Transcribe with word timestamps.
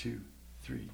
two, 0.00 0.18
three. 0.62 0.88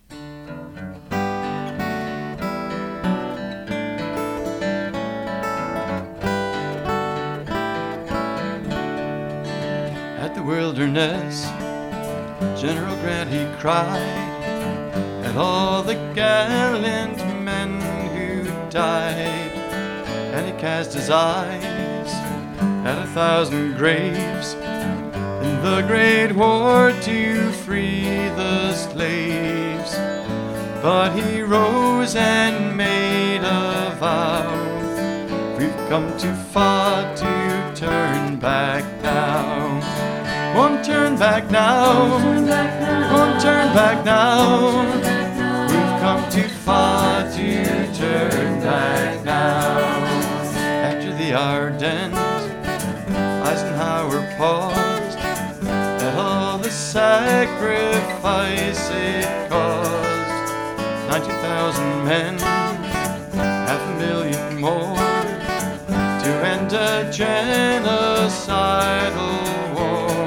At 10.19 10.35
the 10.35 10.43
wilderness, 10.43 11.45
General 12.61 12.97
Grant 12.97 13.31
he 13.31 13.47
cried 13.61 14.01
at 15.25 15.37
all 15.37 15.85
the 15.85 15.95
gallant 16.17 17.19
men 17.45 17.81
who 18.11 18.43
died, 18.71 19.53
and 20.35 20.47
he 20.53 20.61
cast 20.61 20.95
his 20.95 21.11
eyes 21.11 22.13
at 22.85 22.99
a 23.01 23.07
thousand 23.15 23.77
graves 23.77 24.55
in 24.55 25.63
the 25.63 25.85
great 25.87 26.33
war 26.33 26.91
to 27.03 27.36
free 27.67 28.29
the 28.37 28.73
slaves. 28.75 29.97
But 30.81 31.11
he 31.17 31.43
rose 31.43 32.15
and 32.15 32.77
made 32.77 33.43
a 33.43 33.93
vow. 33.99 34.47
We've 35.59 35.89
come 35.89 36.17
too 36.17 36.37
far 36.55 37.13
to 37.17 37.73
turn 37.75 38.37
back 38.37 38.85
now. 39.03 39.83
Won't 40.55 40.85
turn 40.85 41.19
back 41.19 41.51
now. 41.51 41.93
Won't 43.13 43.43
turn 43.43 43.75
back 43.75 44.05
now. 44.05 44.85
We've 45.71 46.01
come 46.05 46.23
too 46.31 46.49
far 46.49 47.29
to 47.33 47.65
turn 47.95 48.61
back 48.61 49.25
now. 49.25 49.81
After 50.89 51.13
the 51.21 51.35
Ardennes, 51.35 52.15
Eisenhower 53.49 54.23
paused 54.39 54.86
sacrifice 56.97 58.89
it 58.91 59.29
caused. 59.51 60.31
90,000 61.11 62.05
men, 62.07 62.39
half 63.69 63.83
a 63.83 63.95
million 63.99 64.59
more, 64.59 64.97
to 66.23 66.31
end 66.53 66.73
a 66.73 67.05
genocidal 67.13 68.17
war. 69.77 70.25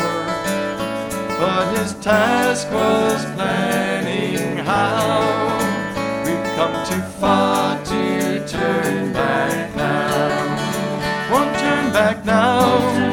But 1.39 1.65
his 1.75 1.91
task 2.05 2.71
was 2.71 3.25
planning 3.33 4.57
how 4.57 5.25
we've 6.23 6.49
come 6.55 6.75
too 6.85 7.01
far 7.19 7.83
to 7.83 8.47
turn 8.47 9.11
back 9.11 9.75
now. 9.75 11.31
Won't 11.31 11.57
turn 11.57 11.91
back 11.91 12.23
now. 12.25 13.08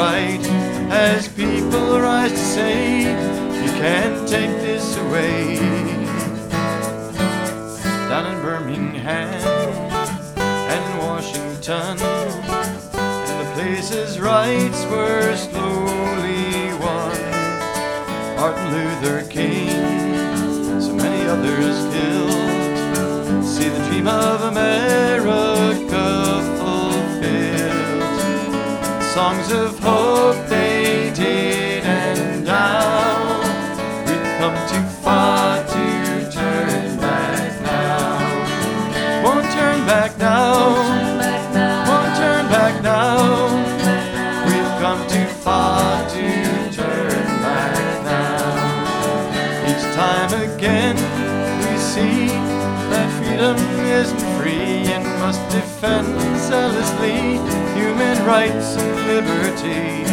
Right. 0.00 0.44
As 0.90 1.28
people 1.28 2.00
rise 2.00 2.32
to 2.32 2.44
say, 2.56 3.00
you 3.64 3.70
can't 3.84 4.18
take 4.26 4.54
this 4.66 4.96
away. 4.96 5.56
Down 8.08 8.24
in 8.32 8.38
Birmingham 8.46 9.42
and 10.72 10.82
in 10.90 10.96
Washington, 11.06 11.94
and 13.28 13.34
the 13.40 13.48
places 13.56 14.18
rights 14.18 14.80
were 14.92 15.36
slowly 15.36 16.72
won. 16.84 17.20
Martin 18.38 18.66
Luther 18.74 19.20
King, 19.28 19.68
so 20.86 20.92
many 20.94 21.20
others 21.34 21.76
killed. 21.94 23.44
See 23.44 23.68
the 23.68 23.82
dream 23.88 24.08
of 24.08 24.38
America 24.52 26.09
Songs 29.14 29.50
of 29.50 29.76
hope 29.80 30.36
they 30.46 31.10
did 31.12 31.82
and 31.82 32.44
now. 32.44 33.40
We've 34.06 34.38
come 34.38 34.54
too 34.68 34.86
far 35.02 35.64
to 35.64 36.30
turn 36.30 36.96
back 37.00 37.60
now. 37.60 39.24
Won't 39.24 39.50
turn 39.50 39.84
back 39.84 40.16
now. 40.16 40.76
Won't 41.88 42.16
turn 42.18 42.46
back 42.54 42.80
now. 42.84 43.48
We've 44.46 44.74
come 44.78 45.02
too 45.08 45.26
far 45.42 46.08
to 46.10 46.70
turn 46.70 47.26
back 47.42 48.04
now. 48.04 49.70
Each 49.70 49.86
time 49.96 50.32
again 50.54 50.94
we 51.58 51.76
see 51.78 52.28
that 52.92 53.10
freedom 53.18 53.56
isn't 53.90 54.20
free 54.38 54.86
and 54.94 55.04
must 55.18 55.42
defend 55.50 56.06
zealously 56.38 57.59
human 58.00 58.24
rights 58.26 58.76
and 58.78 58.96
liberty. 59.06 60.04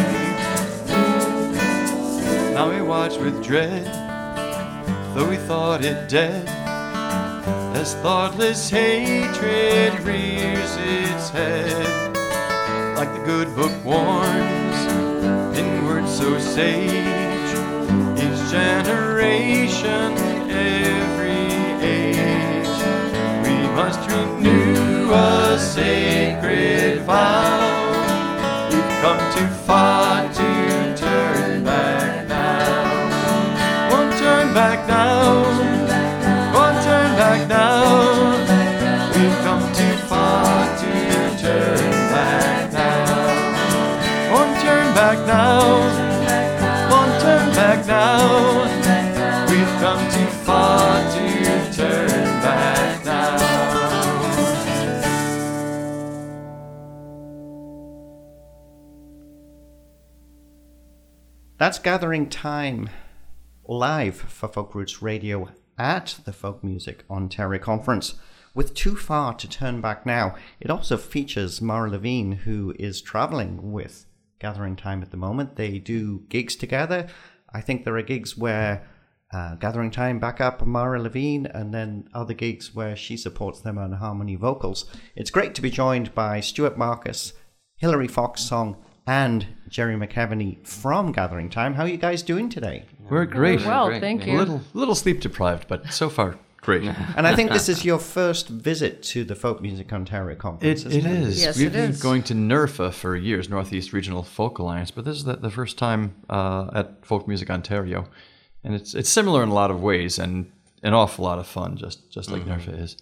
Now 2.52 2.70
we 2.70 2.82
watch 2.82 3.16
with 3.16 3.42
dread, 3.42 3.86
though 5.14 5.28
we 5.28 5.36
thought 5.36 5.82
it 5.82 6.06
dead, 6.08 6.46
as 7.74 7.94
thoughtless 7.96 8.68
hatred 8.68 9.98
rears 10.00 10.76
its 10.76 11.30
head. 11.30 12.14
Like 12.94 13.10
the 13.14 13.24
good 13.24 13.54
book 13.56 13.72
warns, 13.84 14.78
in 15.58 15.86
words 15.86 16.14
so 16.14 16.38
sage, 16.38 16.90
each 18.22 18.50
generation, 18.50 20.12
every 20.50 21.48
age, 21.86 22.68
we 23.44 23.54
must 23.80 24.00
a 25.10 25.58
sacred 25.58 27.00
vow. 27.02 28.68
We've 28.70 28.94
come 29.00 29.18
too 29.32 29.46
far 29.64 30.28
to 30.28 30.96
turn 30.96 31.64
back 31.64 32.28
now. 32.28 33.90
Won't 33.90 34.18
turn 34.18 34.52
back 34.54 34.86
now. 34.86 35.42
Won't 36.54 36.84
turn 36.84 37.16
back 37.16 37.48
now. 37.48 38.32
We've 39.14 39.38
come 39.44 39.72
too 39.72 39.96
far 40.08 40.78
to 40.78 40.90
turn 41.40 41.90
back 42.12 42.72
now. 42.72 44.34
Won't 44.34 44.60
turn 44.60 44.94
back 44.94 45.18
now. 45.26 45.60
Won't 46.90 47.20
turn 47.22 47.54
back 47.54 47.86
now. 47.86 48.77
That's 61.58 61.80
Gathering 61.80 62.28
Time 62.28 62.88
live 63.66 64.14
for 64.14 64.46
Folk 64.46 64.76
Roots 64.76 65.02
Radio 65.02 65.48
at 65.76 66.20
the 66.24 66.32
Folk 66.32 66.62
Music 66.62 67.04
Ontario 67.10 67.60
Conference 67.60 68.14
with 68.54 68.74
Too 68.74 68.94
Far 68.94 69.34
to 69.34 69.48
Turn 69.48 69.80
Back 69.80 70.06
Now. 70.06 70.36
It 70.60 70.70
also 70.70 70.96
features 70.96 71.60
Mara 71.60 71.90
Levine, 71.90 72.30
who 72.30 72.76
is 72.78 73.02
traveling 73.02 73.72
with 73.72 74.06
Gathering 74.38 74.76
Time 74.76 75.02
at 75.02 75.10
the 75.10 75.16
moment. 75.16 75.56
They 75.56 75.80
do 75.80 76.20
gigs 76.28 76.54
together. 76.54 77.08
I 77.52 77.60
think 77.60 77.82
there 77.82 77.96
are 77.96 78.02
gigs 78.02 78.38
where 78.38 78.86
uh, 79.34 79.56
Gathering 79.56 79.90
Time 79.90 80.20
back 80.20 80.40
up 80.40 80.64
Mara 80.64 81.02
Levine, 81.02 81.46
and 81.46 81.74
then 81.74 82.08
other 82.14 82.34
gigs 82.34 82.72
where 82.72 82.94
she 82.94 83.16
supports 83.16 83.62
them 83.62 83.78
on 83.78 83.90
harmony 83.94 84.36
vocals. 84.36 84.88
It's 85.16 85.32
great 85.32 85.56
to 85.56 85.62
be 85.62 85.72
joined 85.72 86.14
by 86.14 86.38
Stuart 86.38 86.78
Marcus, 86.78 87.32
Hillary 87.78 88.06
Foxsong, 88.06 88.76
and 89.08 89.46
Jerry 89.68 89.96
McEvany 89.96 90.64
from 90.66 91.12
Gathering 91.12 91.48
Time. 91.48 91.72
How 91.72 91.84
are 91.84 91.88
you 91.88 91.96
guys 91.96 92.22
doing 92.22 92.50
today? 92.50 92.84
We're 93.08 93.24
great. 93.24 93.64
Well, 93.64 93.86
Great, 93.88 94.02
thank 94.02 94.26
you. 94.26 94.36
A 94.36 94.38
little, 94.38 94.60
little 94.74 94.94
sleep 94.94 95.22
deprived, 95.22 95.66
but 95.66 95.90
so 95.90 96.10
far 96.10 96.38
great. 96.60 96.82
And 97.16 97.26
I 97.26 97.34
think 97.34 97.50
this 97.50 97.70
is 97.70 97.86
your 97.86 97.98
first 97.98 98.48
visit 98.48 99.02
to 99.04 99.24
the 99.24 99.34
Folk 99.34 99.62
Music 99.62 99.90
Ontario 99.94 100.36
Conference. 100.36 100.84
It, 100.84 100.92
it 100.92 100.98
isn't 100.98 101.10
is. 101.10 101.42
Yes, 101.42 101.56
We've 101.56 101.68
it 101.68 101.72
been 101.72 101.90
is. 101.90 102.02
going 102.02 102.22
to 102.24 102.34
NERFA 102.34 102.92
for 102.92 103.16
years, 103.16 103.48
Northeast 103.48 103.94
Regional 103.94 104.22
Folk 104.22 104.58
Alliance, 104.58 104.90
but 104.90 105.06
this 105.06 105.16
is 105.16 105.24
the, 105.24 105.36
the 105.36 105.50
first 105.50 105.78
time 105.78 106.14
uh, 106.28 106.68
at 106.74 107.06
Folk 107.06 107.26
Music 107.26 107.48
Ontario, 107.48 108.10
and 108.62 108.74
it's 108.74 108.94
it's 108.94 109.08
similar 109.08 109.42
in 109.42 109.48
a 109.48 109.54
lot 109.54 109.70
of 109.70 109.80
ways 109.80 110.18
and 110.18 110.52
an 110.82 110.92
awful 110.92 111.24
lot 111.24 111.38
of 111.38 111.46
fun, 111.46 111.78
just 111.78 112.12
just 112.12 112.30
like 112.30 112.42
NERFA 112.42 112.78
is. 112.78 112.98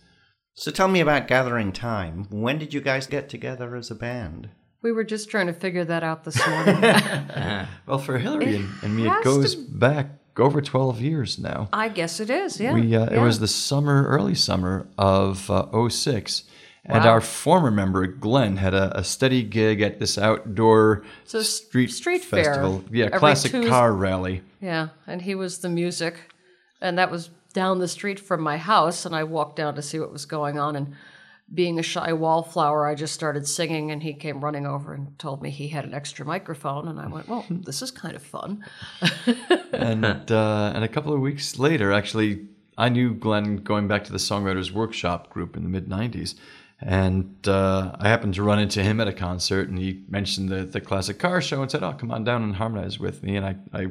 So 0.54 0.70
tell 0.70 0.88
me 0.88 1.00
about 1.00 1.26
Gathering 1.26 1.72
Time. 1.72 2.28
When 2.30 2.58
did 2.58 2.72
you 2.72 2.80
guys 2.80 3.08
get 3.08 3.28
together 3.28 3.74
as 3.74 3.90
a 3.90 3.96
band? 3.96 4.50
We 4.82 4.92
were 4.92 5.04
just 5.04 5.30
trying 5.30 5.46
to 5.48 5.52
figure 5.52 5.84
that 5.84 6.02
out 6.02 6.24
this 6.24 6.44
morning. 6.48 6.76
Well, 7.86 7.98
for 7.98 8.18
Hillary 8.18 8.56
and, 8.56 8.68
and 8.82 8.96
me, 8.96 9.04
has 9.04 9.20
it 9.20 9.22
to 9.22 9.24
goes 9.24 9.54
back 9.54 10.08
over 10.36 10.60
twelve 10.60 11.00
years 11.00 11.38
now. 11.38 11.68
I 11.72 11.88
guess 11.88 12.18
it 12.20 12.30
is, 12.30 12.60
yeah. 12.60 12.74
We 12.74 12.94
uh, 12.96 13.10
yeah. 13.10 13.18
it 13.18 13.22
was 13.22 13.38
the 13.38 13.48
summer, 13.48 14.04
early 14.06 14.34
summer 14.34 14.86
of 14.98 15.48
uh, 15.50 15.88
06. 15.88 16.44
And 16.88 17.04
our 17.04 17.20
former 17.20 17.72
member 17.72 18.06
Glenn 18.06 18.58
had 18.58 18.72
a, 18.72 18.96
a 18.98 19.02
steady 19.02 19.42
gig 19.42 19.80
at 19.80 19.98
this 19.98 20.16
outdoor 20.16 21.04
So 21.24 21.40
s- 21.40 21.48
street 21.48 21.90
street 21.90 22.22
fair 22.22 22.44
festival. 22.44 22.84
Yeah, 22.92 23.06
every 23.06 23.18
classic 23.18 23.50
Tues- 23.52 23.68
car 23.68 23.92
rally. 23.92 24.42
Yeah, 24.60 24.88
and 25.06 25.22
he 25.22 25.34
was 25.34 25.58
the 25.58 25.68
music, 25.68 26.32
and 26.80 26.96
that 26.96 27.10
was 27.10 27.30
down 27.52 27.78
the 27.80 27.88
street 27.88 28.20
from 28.20 28.40
my 28.40 28.56
house, 28.56 29.04
and 29.04 29.16
I 29.16 29.24
walked 29.24 29.56
down 29.56 29.74
to 29.74 29.82
see 29.82 29.98
what 29.98 30.12
was 30.12 30.26
going 30.26 30.58
on. 30.60 30.76
And 30.76 30.94
being 31.52 31.78
a 31.78 31.82
shy 31.82 32.12
wallflower, 32.12 32.86
I 32.86 32.94
just 32.94 33.14
started 33.14 33.46
singing, 33.46 33.90
and 33.90 34.02
he 34.02 34.14
came 34.14 34.42
running 34.42 34.66
over 34.66 34.92
and 34.92 35.16
told 35.18 35.42
me 35.42 35.50
he 35.50 35.68
had 35.68 35.84
an 35.84 35.94
extra 35.94 36.26
microphone, 36.26 36.88
and 36.88 36.98
I 36.98 37.06
went, 37.06 37.28
"Well, 37.28 37.44
this 37.48 37.82
is 37.82 37.90
kind 37.90 38.16
of 38.16 38.22
fun." 38.22 38.64
and 39.72 40.04
uh, 40.04 40.72
and 40.74 40.82
a 40.84 40.88
couple 40.88 41.12
of 41.12 41.20
weeks 41.20 41.58
later, 41.58 41.92
actually, 41.92 42.46
I 42.76 42.88
knew 42.88 43.14
Glenn 43.14 43.58
going 43.58 43.86
back 43.86 44.04
to 44.04 44.12
the 44.12 44.18
Songwriters 44.18 44.72
Workshop 44.72 45.30
group 45.30 45.56
in 45.56 45.62
the 45.62 45.68
mid 45.68 45.88
'90s, 45.88 46.34
and 46.80 47.36
uh, 47.46 47.94
I 47.98 48.08
happened 48.08 48.34
to 48.34 48.42
run 48.42 48.58
into 48.58 48.82
him 48.82 49.00
at 49.00 49.06
a 49.06 49.12
concert, 49.12 49.68
and 49.68 49.78
he 49.78 50.04
mentioned 50.08 50.48
the 50.48 50.64
the 50.64 50.80
classic 50.80 51.20
car 51.20 51.40
show 51.40 51.62
and 51.62 51.70
said, 51.70 51.84
"Oh, 51.84 51.92
come 51.92 52.10
on 52.10 52.24
down 52.24 52.42
and 52.42 52.56
harmonize 52.56 52.98
with 52.98 53.22
me." 53.22 53.36
And 53.36 53.46
I 53.46 53.56
I 53.72 53.86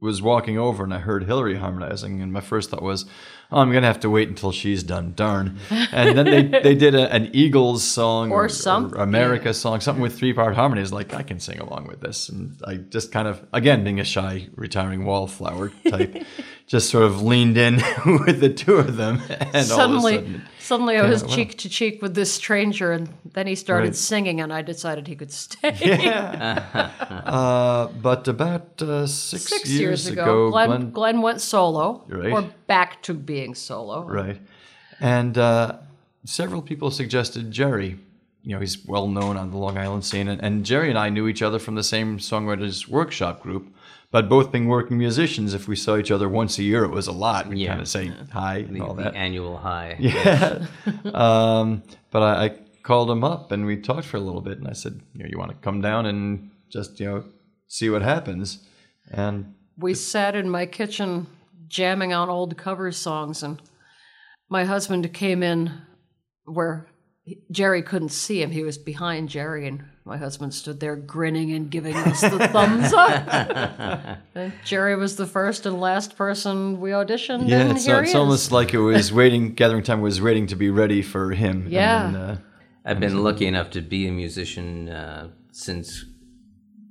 was 0.00 0.22
walking 0.22 0.56
over 0.58 0.84
and 0.84 0.94
I 0.94 0.98
heard 0.98 1.24
Hillary 1.24 1.56
harmonizing, 1.56 2.22
and 2.22 2.32
my 2.32 2.40
first 2.40 2.70
thought 2.70 2.82
was, 2.82 3.04
"Oh, 3.50 3.58
I'm 3.60 3.72
gonna 3.72 3.86
have 3.86 4.00
to 4.00 4.10
wait 4.10 4.28
until 4.28 4.52
she's 4.52 4.82
done." 4.82 5.12
Darn! 5.16 5.58
And 5.92 6.16
then 6.16 6.26
they, 6.26 6.60
they 6.60 6.74
did 6.74 6.94
a, 6.94 7.12
an 7.12 7.30
Eagles 7.32 7.82
song 7.82 8.30
Or 8.30 8.48
some- 8.48 8.92
America 8.94 9.52
song, 9.54 9.80
something 9.80 10.02
with 10.02 10.16
three 10.18 10.32
part 10.32 10.54
harmonies. 10.54 10.92
Like 10.92 11.14
I 11.14 11.22
can 11.22 11.40
sing 11.40 11.58
along 11.58 11.86
with 11.88 12.00
this, 12.00 12.28
and 12.28 12.56
I 12.64 12.76
just 12.76 13.10
kind 13.10 13.26
of 13.26 13.44
again 13.52 13.82
being 13.84 13.98
a 14.00 14.04
shy 14.04 14.48
retiring 14.54 15.04
wallflower 15.04 15.70
type, 15.88 16.24
just 16.68 16.90
sort 16.90 17.02
of 17.04 17.22
leaned 17.22 17.56
in 17.56 17.76
with 18.26 18.40
the 18.40 18.50
two 18.50 18.76
of 18.76 18.96
them, 18.96 19.20
and 19.52 19.66
suddenly, 19.66 20.18
all 20.18 20.18
of 20.20 20.24
a 20.24 20.28
sudden, 20.28 20.42
suddenly, 20.60 20.96
I 20.98 21.08
was 21.08 21.24
wow. 21.24 21.34
cheek 21.34 21.58
to 21.58 21.68
cheek 21.68 22.00
with 22.02 22.14
this 22.14 22.32
stranger, 22.32 22.92
and 22.92 23.08
then 23.32 23.46
he 23.46 23.54
started 23.54 23.88
Right. 23.88 23.96
singing, 23.96 24.40
and 24.40 24.52
I 24.52 24.62
decided 24.62 25.08
he 25.08 25.16
could 25.16 25.32
stay. 25.32 25.72
uh, 26.14 27.86
but 27.88 28.28
about 28.28 28.80
uh, 28.82 29.06
six, 29.06 29.44
Six 29.44 29.70
years, 29.70 29.80
years 29.80 30.06
ago, 30.08 30.22
ago, 30.22 30.50
Glenn, 30.50 30.68
Glenn 30.68 30.90
Glenn 30.90 31.22
went 31.22 31.40
solo, 31.40 32.04
Right. 32.08 32.32
or 32.32 32.42
back 32.66 33.02
to 33.04 33.14
being 33.14 33.54
solo. 33.54 34.04
Right. 34.04 34.40
And 35.00 35.38
uh, 35.38 35.78
several 36.24 36.62
people 36.62 36.90
suggested 36.90 37.50
Jerry. 37.50 37.98
You 38.42 38.54
know, 38.54 38.60
he's 38.60 38.84
well 38.84 39.08
known 39.08 39.36
on 39.36 39.50
the 39.50 39.56
Long 39.56 39.78
Island 39.78 40.04
scene. 40.04 40.28
And, 40.28 40.42
and 40.42 40.64
Jerry 40.64 40.90
and 40.90 40.98
I 40.98 41.08
knew 41.08 41.28
each 41.28 41.42
other 41.42 41.58
from 41.58 41.74
the 41.74 41.82
same 41.82 42.18
songwriters 42.18 42.88
workshop 42.88 43.42
group. 43.42 43.74
But 44.10 44.28
both 44.28 44.50
being 44.52 44.68
working 44.68 44.96
musicians, 44.96 45.52
if 45.52 45.68
we 45.68 45.76
saw 45.76 45.96
each 45.98 46.10
other 46.10 46.28
once 46.30 46.58
a 46.58 46.62
year, 46.62 46.82
it 46.84 46.90
was 46.90 47.06
a 47.08 47.12
lot. 47.12 47.46
We'd 47.48 47.58
Yeah. 47.58 47.68
kind 47.70 47.80
of 47.82 47.88
say 47.88 48.10
hi 48.32 48.58
and 48.58 48.74
The, 48.74 48.80
all 48.80 48.94
the 48.94 49.02
that. 49.04 49.14
annual 49.14 49.58
high. 49.58 49.96
Yeah. 49.98 50.64
um, 51.14 51.82
but 52.10 52.22
I, 52.22 52.44
I 52.46 52.48
called 52.82 53.10
him 53.10 53.22
up 53.22 53.52
and 53.52 53.66
we 53.66 53.76
talked 53.76 54.06
for 54.06 54.16
a 54.16 54.20
little 54.20 54.40
bit. 54.40 54.58
And 54.58 54.66
I 54.66 54.72
said, 54.72 55.00
you 55.12 55.22
know, 55.22 55.28
you 55.30 55.38
want 55.38 55.50
to 55.50 55.56
come 55.58 55.82
down 55.82 56.06
and 56.06 56.50
just, 56.70 56.98
you 57.00 57.06
know, 57.06 57.24
see 57.66 57.90
what 57.90 58.00
happens. 58.00 58.66
And 59.10 59.54
We 59.76 59.92
sat 59.92 60.34
in 60.34 60.48
my 60.48 60.64
kitchen 60.64 61.26
jamming 61.66 62.14
on 62.14 62.30
old 62.30 62.56
cover 62.56 62.90
songs, 62.92 63.42
and 63.42 63.60
my 64.48 64.64
husband 64.64 65.12
came 65.12 65.42
in 65.42 65.70
where 66.46 66.86
Jerry 67.50 67.82
couldn't 67.82 68.08
see 68.08 68.40
him. 68.40 68.50
He 68.52 68.62
was 68.62 68.78
behind 68.78 69.28
Jerry, 69.28 69.68
and 69.68 69.84
my 70.08 70.16
husband 70.16 70.54
stood 70.54 70.80
there 70.80 70.96
grinning 70.96 71.52
and 71.52 71.70
giving 71.70 71.94
us 71.94 72.22
the 72.22 72.48
thumbs 72.48 72.92
up. 72.94 74.18
And 74.34 74.52
Jerry 74.64 74.96
was 74.96 75.16
the 75.16 75.26
first 75.26 75.66
and 75.66 75.80
last 75.80 76.16
person 76.16 76.80
we 76.80 76.90
auditioned, 76.90 77.48
yeah, 77.48 77.60
and 77.60 77.72
it's, 77.72 77.84
here 77.84 78.00
it's 78.00 78.12
he 78.12 78.18
almost 78.18 78.46
is. 78.46 78.52
like 78.52 78.72
it 78.72 78.78
was 78.78 79.12
waiting, 79.12 79.52
gathering 79.54 79.82
time 79.82 80.00
was 80.00 80.20
waiting 80.20 80.46
to 80.46 80.56
be 80.56 80.70
ready 80.70 81.02
for 81.02 81.32
him. 81.32 81.66
Yeah. 81.68 82.10
then, 82.10 82.16
uh, 82.16 82.38
I've 82.84 83.00
been 83.00 83.22
lucky 83.22 83.46
enough 83.46 83.70
to 83.70 83.80
be 83.82 84.06
a 84.06 84.12
musician 84.12 84.88
uh, 84.88 85.28
since 85.50 86.04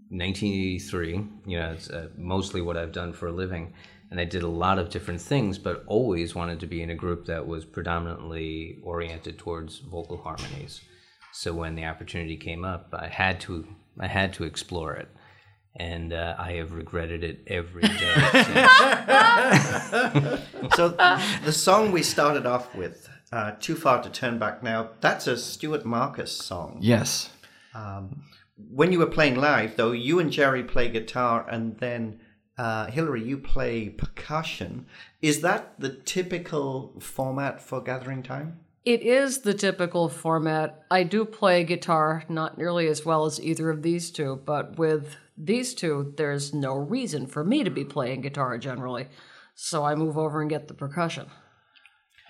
1983. 0.10 1.14
You 1.46 1.60
know, 1.60 1.72
it's 1.72 1.90
uh, 1.90 2.10
mostly 2.18 2.62
what 2.62 2.78
I've 2.78 2.92
done 2.92 3.14
for 3.14 3.28
a 3.28 3.32
living. 3.32 3.74
And 4.12 4.20
I 4.20 4.26
did 4.26 4.44
a 4.44 4.48
lot 4.48 4.78
of 4.78 4.90
different 4.90 5.22
things, 5.22 5.58
but 5.58 5.84
always 5.88 6.36
wanted 6.36 6.60
to 6.60 6.68
be 6.68 6.82
in 6.82 6.90
a 6.90 6.96
group 6.96 7.26
that 7.26 7.48
was 7.48 7.66
predominantly 7.66 8.80
oriented 8.84 9.38
towards 9.38 9.80
vocal 9.80 10.18
harmonies. 10.18 10.82
So 11.38 11.54
when 11.54 11.76
the 11.76 11.86
opportunity 11.86 12.36
came 12.36 12.66
up, 12.66 12.88
I 12.94 13.08
had 13.08 13.40
to 13.42 13.68
I 14.00 14.08
had 14.08 14.34
to 14.34 14.44
explore 14.44 14.96
it, 14.96 15.08
and 15.76 16.12
uh, 16.12 16.36
I 16.36 16.54
have 16.54 16.74
regretted 16.74 17.24
it 17.24 17.44
every 17.46 17.84
day. 17.84 18.16
So 20.76 20.90
the 21.46 21.54
song 21.54 21.92
we 21.92 22.02
started 22.02 22.48
off 22.48 22.74
with, 22.74 23.08
uh, 23.32 23.52
"Too 23.60 23.76
Far 23.76 24.02
to 24.02 24.10
Turn 24.10 24.40
Back 24.40 24.64
Now," 24.64 24.90
that's 25.00 25.28
a 25.28 25.38
Stuart 25.38 25.86
Marcus 25.86 26.32
song. 26.32 26.80
yes. 26.82 27.30
When 28.58 28.92
you 28.92 28.98
were 28.98 29.06
playing 29.18 29.36
live, 29.36 29.78
though, 29.78 29.92
you 29.92 30.18
and 30.18 30.32
Jerry 30.32 30.64
play 30.64 30.90
guitar, 30.90 31.48
and 31.48 31.78
then 31.78 32.20
uh, 32.58 32.88
Hillary, 32.88 33.24
you 33.24 33.38
play 33.38 33.90
percussion. 33.90 34.88
Is 35.22 35.42
that 35.42 35.80
the 35.80 35.90
typical 35.90 37.00
format 37.00 37.62
for 37.62 37.80
Gathering 37.84 38.24
Time? 38.24 38.62
It 38.88 39.02
is 39.02 39.40
the 39.40 39.54
typical 39.54 40.08
format. 40.08 40.86
I 40.90 41.04
do 41.04 41.26
play 41.26 41.66
guitar, 41.66 42.24
not 42.30 42.58
nearly 42.58 42.88
as 42.88 43.04
well 43.06 43.26
as 43.26 43.38
either 43.38 43.70
of 43.70 43.82
these 43.82 44.12
two, 44.12 44.42
but 44.46 44.80
with 44.80 45.18
these 45.38 45.74
two, 45.74 46.14
there's 46.16 46.54
no 46.54 46.74
reason 46.74 47.28
for 47.28 47.44
me 47.44 47.66
to 47.66 47.70
be 47.70 47.84
playing 47.84 48.22
guitar 48.22 48.58
generally. 48.58 49.10
So 49.56 49.84
I 49.84 49.96
move 49.96 50.18
over 50.18 50.40
and 50.40 50.50
get 50.50 50.70
the 50.70 50.74
percussion. 50.74 51.26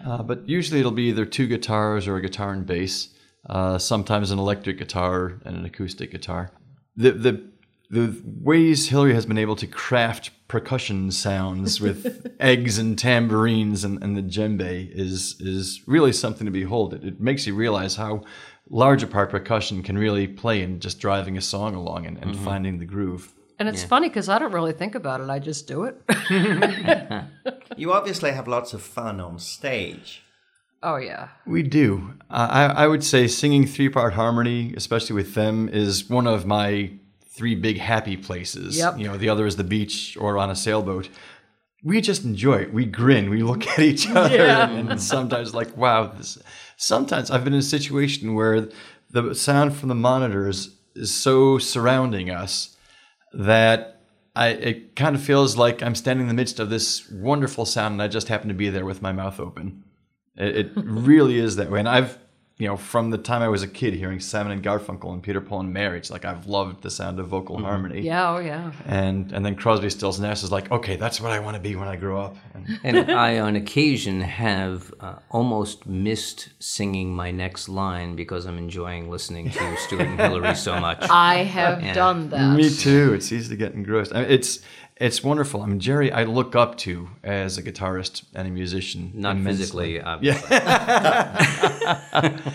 Uh, 0.03 0.23
but 0.23 0.49
usually 0.49 0.79
it'll 0.79 0.91
be 0.91 1.09
either 1.09 1.27
two 1.27 1.45
guitars 1.45 2.07
or 2.07 2.15
a 2.15 2.23
guitar 2.23 2.53
and 2.53 2.65
bass. 2.65 3.09
Uh, 3.47 3.77
sometimes 3.77 4.31
an 4.31 4.39
electric 4.39 4.79
guitar 4.79 5.39
and 5.45 5.57
an 5.57 5.63
acoustic 5.63 6.09
guitar. 6.09 6.49
The 6.95 7.11
the 7.11 7.51
the 7.91 8.19
ways 8.25 8.89
Hillary 8.89 9.13
has 9.13 9.27
been 9.27 9.37
able 9.37 9.57
to 9.57 9.67
craft 9.67 10.31
percussion 10.47 11.11
sounds 11.11 11.81
with 11.81 12.35
eggs 12.39 12.77
and 12.77 12.97
tambourines 12.97 13.83
and, 13.83 14.01
and 14.03 14.15
the 14.15 14.21
djembe 14.21 14.89
is 14.91 15.35
is 15.39 15.81
really 15.85 16.13
something 16.13 16.45
to 16.45 16.51
behold. 16.51 16.93
It, 16.93 17.03
it 17.03 17.19
makes 17.19 17.45
you 17.45 17.55
realize 17.55 17.95
how 17.95 18.23
large 18.69 19.03
a 19.03 19.07
part 19.07 19.29
percussion 19.29 19.83
can 19.83 19.97
really 19.97 20.27
play 20.27 20.61
in 20.61 20.79
just 20.79 20.99
driving 20.99 21.37
a 21.37 21.41
song 21.41 21.75
along 21.75 22.05
and, 22.05 22.17
and 22.17 22.33
mm-hmm. 22.33 22.45
finding 22.45 22.79
the 22.79 22.85
groove. 22.85 23.33
And 23.59 23.67
it's 23.67 23.83
funny 23.83 24.07
because 24.07 24.29
I 24.29 24.37
don't 24.37 24.51
really 24.51 24.73
think 24.73 24.93
about 24.93 25.19
it, 25.19 25.31
I 25.31 25.39
just 25.39 25.67
do 25.67 25.85
it. 25.85 25.99
You 27.77 27.93
obviously 27.93 28.31
have 28.31 28.47
lots 28.47 28.73
of 28.73 28.81
fun 28.81 29.19
on 29.19 29.37
stage. 29.37 30.23
oh, 30.81 30.97
yeah. 30.97 31.29
We 31.45 31.61
do. 31.61 32.15
I, 32.29 32.65
I 32.65 32.87
would 32.87 33.03
say 33.03 33.27
singing 33.27 33.67
three 33.67 33.87
part 33.87 34.13
harmony, 34.13 34.73
especially 34.75 35.15
with 35.15 35.35
them, 35.35 35.69
is 35.69 36.09
one 36.09 36.25
of 36.25 36.45
my 36.45 36.93
three 37.37 37.55
big 37.55 37.77
happy 37.77 38.17
places. 38.17 38.77
Yep. 38.77 38.97
You 38.99 39.07
know, 39.07 39.17
the 39.17 39.29
other 39.29 39.45
is 39.45 39.55
the 39.55 39.63
beach 39.63 40.17
or 40.19 40.37
on 40.37 40.49
a 40.49 40.55
sailboat. 40.55 41.09
We 41.83 42.01
just 42.01 42.23
enjoy 42.25 42.55
it. 42.63 42.73
We 42.73 42.85
grin. 42.85 43.29
We 43.29 43.43
look 43.43 43.67
at 43.67 43.79
each 43.79 44.09
other, 44.15 44.35
Yeah. 44.35 44.69
and, 44.69 44.89
and 44.91 45.01
sometimes 45.01 45.53
like, 45.53 45.77
wow. 45.77 46.07
This, 46.07 46.37
sometimes 46.75 47.29
I've 47.31 47.43
been 47.43 47.53
in 47.53 47.59
a 47.59 47.63
situation 47.77 48.33
where 48.33 48.69
the 49.11 49.33
sound 49.35 49.75
from 49.75 49.89
the 49.89 49.95
monitors 49.95 50.75
is 50.95 51.13
so 51.13 51.57
surrounding 51.59 52.29
us 52.31 52.75
that 53.33 54.01
I 54.35 54.47
it 54.49 54.95
kind 54.95 55.15
of 55.15 55.21
feels 55.21 55.55
like 55.57 55.81
I'm 55.83 55.95
standing 55.95 56.23
in 56.23 56.27
the 56.27 56.33
midst 56.41 56.59
of 56.59 56.69
this 56.69 57.09
wonderful 57.11 57.65
sound, 57.65 57.93
and 57.93 58.01
I 58.01 58.07
just 58.07 58.27
happen 58.27 58.47
to 58.49 58.53
be 58.55 58.69
there 58.69 58.85
with 58.85 59.01
my 59.01 59.11
mouth 59.11 59.39
open. 59.39 59.83
It, 60.35 60.55
it 60.57 60.71
really 60.75 61.37
is 61.37 61.55
that 61.57 61.69
way. 61.71 61.79
And 61.79 61.89
I've, 61.89 62.17
you 62.59 62.67
know, 62.67 62.75
from 62.75 63.11
the 63.11 63.19
time 63.19 63.43
I 63.43 63.49
was 63.49 63.61
a 63.61 63.67
kid 63.67 63.93
hearing 63.93 64.19
Simon 64.19 64.51
and 64.51 64.63
Garfunkel 64.63 65.13
and 65.13 65.21
Peter, 65.21 65.39
Paul 65.39 65.59
and 65.59 65.71
Mary, 65.71 65.99
it's 65.99 66.09
like 66.09 66.25
I've 66.25 66.47
loved 66.47 66.81
the 66.81 66.89
sound 66.89 67.19
of 67.19 67.27
vocal 67.27 67.59
harmony. 67.59 68.01
Yeah, 68.01 68.31
oh, 68.31 68.39
yeah. 68.39 68.71
And 68.87 69.31
and 69.31 69.45
then 69.45 69.55
Crosby, 69.55 69.91
Stills, 69.91 70.19
Nash 70.19 70.41
is 70.41 70.51
like, 70.51 70.71
okay, 70.71 70.95
that's 70.95 71.21
what 71.21 71.31
I 71.31 71.39
want 71.39 71.55
to 71.55 71.61
be 71.61 71.75
when 71.75 71.87
I 71.87 71.95
grow 71.97 72.19
up. 72.19 72.35
And 72.55 72.79
and 72.83 73.11
I, 73.11 73.39
on 73.39 73.55
occasion, 73.55 74.21
have 74.21 74.91
uh, 74.99 75.17
almost 75.29 75.85
missed 75.85 76.49
singing 76.57 77.15
my 77.15 77.29
next 77.29 77.69
line 77.69 78.15
because 78.15 78.47
I'm 78.47 78.57
enjoying 78.57 79.11
listening 79.11 79.51
to 79.51 79.77
Stuart 79.77 80.07
and 80.07 80.19
Hillary 80.19 80.55
so 80.55 80.79
much. 80.79 81.05
I 81.11 81.43
have 81.43 81.93
done 81.93 82.29
that. 82.29 82.57
me 82.57 82.71
too. 82.71 83.13
It's 83.13 83.31
easy 83.31 83.49
to 83.49 83.55
get 83.55 83.73
engrossed. 83.73 84.15
I 84.15 84.21
mean, 84.21 84.31
it's 84.31 84.61
it's 84.99 85.23
wonderful. 85.23 85.61
I 85.61 85.65
mean, 85.67 85.79
Jerry, 85.79 86.11
I 86.11 86.23
look 86.23 86.55
up 86.55 86.77
to 86.79 87.09
as 87.23 87.57
a 87.57 87.63
guitarist 87.63 88.23
and 88.33 88.47
a 88.47 88.51
musician. 88.51 89.11
Not 89.15 89.35
immensely. 89.37 89.97
physically, 89.97 90.01
uh, 90.01 90.09
obviously. 90.15 90.57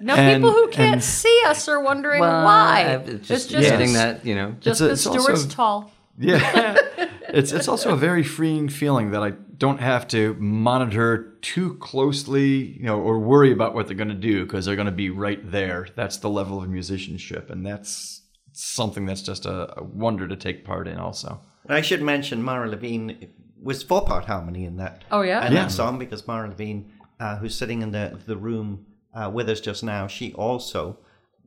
Now, 0.00 0.16
And- 0.16 0.42
people 0.42 0.52
who 0.52 0.68
can't 0.68 0.94
and- 0.94 1.04
see 1.04 1.42
us 1.46 1.68
are 1.68 1.80
wondering 1.80 2.20
Well, 2.20 2.44
why. 2.44 2.94
I've- 2.94 3.12
It's 3.12 3.28
just, 3.28 3.48
just, 3.50 3.68
getting 3.68 3.92
that, 3.92 4.26
you 4.26 4.34
know. 4.34 4.56
just 4.60 4.80
It's 4.80 4.80
a- 4.80 4.84
because 4.84 4.98
it's 4.98 5.06
also- 5.06 5.20
Stuart's 5.34 5.54
tall. 5.54 5.92
Yeah. 6.18 6.76
it's 7.28 7.52
it's 7.52 7.68
also 7.68 7.92
a 7.92 7.96
very 7.96 8.22
freeing 8.24 8.68
feeling 8.68 9.12
that 9.12 9.22
I 9.22 9.30
don't 9.30 9.80
have 9.80 10.06
to 10.08 10.34
monitor 10.38 11.36
too 11.42 11.74
closely, 11.76 12.76
you 12.76 12.82
know, 12.84 13.00
or 13.00 13.18
worry 13.20 13.52
about 13.52 13.74
what 13.74 13.86
they're 13.86 13.96
going 13.96 14.08
to 14.08 14.14
do 14.14 14.44
because 14.44 14.66
they're 14.66 14.76
going 14.76 14.86
to 14.86 14.92
be 14.92 15.10
right 15.10 15.40
there. 15.50 15.86
That's 15.94 16.16
the 16.18 16.28
level 16.30 16.60
of 16.62 16.68
musicianship, 16.68 17.50
and 17.50 17.64
that's 17.64 18.22
something 18.52 19.06
that's 19.06 19.22
just 19.22 19.46
a, 19.46 19.78
a 19.78 19.82
wonder 19.84 20.26
to 20.28 20.36
take 20.36 20.64
part 20.64 20.86
in. 20.88 20.98
Also, 20.98 21.40
I 21.68 21.80
should 21.80 22.02
mention 22.02 22.42
Mara 22.42 22.68
Levine 22.68 23.28
was 23.62 23.82
four 23.82 24.04
part 24.04 24.26
harmony 24.26 24.64
in 24.64 24.76
that. 24.76 25.04
Oh, 25.10 25.22
yeah? 25.22 25.46
in 25.46 25.52
Yeah. 25.52 25.62
that 25.64 25.72
song 25.72 25.98
because 25.98 26.26
Mara 26.26 26.48
Levine, 26.48 26.92
uh, 27.20 27.36
who's 27.36 27.54
sitting 27.54 27.82
in 27.82 27.90
the 27.92 28.20
the 28.26 28.36
room 28.36 28.86
uh, 29.14 29.30
with 29.32 29.48
us 29.48 29.60
just 29.60 29.82
now, 29.82 30.06
she 30.06 30.32
also 30.34 30.98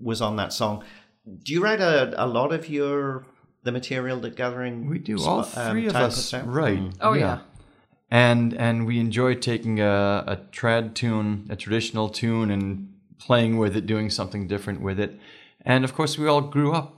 was 0.02 0.22
on 0.22 0.36
that 0.38 0.54
song. 0.54 0.84
Do 1.44 1.54
you 1.54 1.62
write 1.62 1.82
a, 1.82 2.14
a 2.24 2.26
lot 2.26 2.52
of 2.54 2.68
your 2.70 3.26
the 3.64 3.72
material 3.72 4.20
that 4.22 4.36
Gathering? 4.36 4.90
we 4.90 4.98
do 5.00 5.18
Sp- 5.20 5.28
all 5.28 5.40
um, 5.56 5.72
three 5.72 5.88
of 5.88 5.96
us, 5.96 6.16
puts 6.16 6.34
out? 6.34 6.48
right? 6.48 6.82
Oh, 7.02 7.14
yeah. 7.14 7.40
and 8.10 8.54
and 8.54 8.86
we 8.88 9.00
enjoy 9.00 9.36
taking 9.36 9.80
a, 9.80 10.24
a 10.28 10.38
trad 10.52 10.94
tune, 10.96 11.46
a 11.50 11.56
traditional 11.56 12.10
tune, 12.10 12.50
and 12.50 12.94
playing 13.20 13.58
with 13.58 13.76
it, 13.76 13.86
doing 13.86 14.10
something 14.10 14.48
different 14.48 14.82
with 14.82 15.00
it. 15.00 15.20
And 15.66 15.84
of 15.84 15.94
course, 15.94 16.18
we 16.18 16.28
all 16.28 16.42
grew 16.42 16.72
up, 16.74 16.96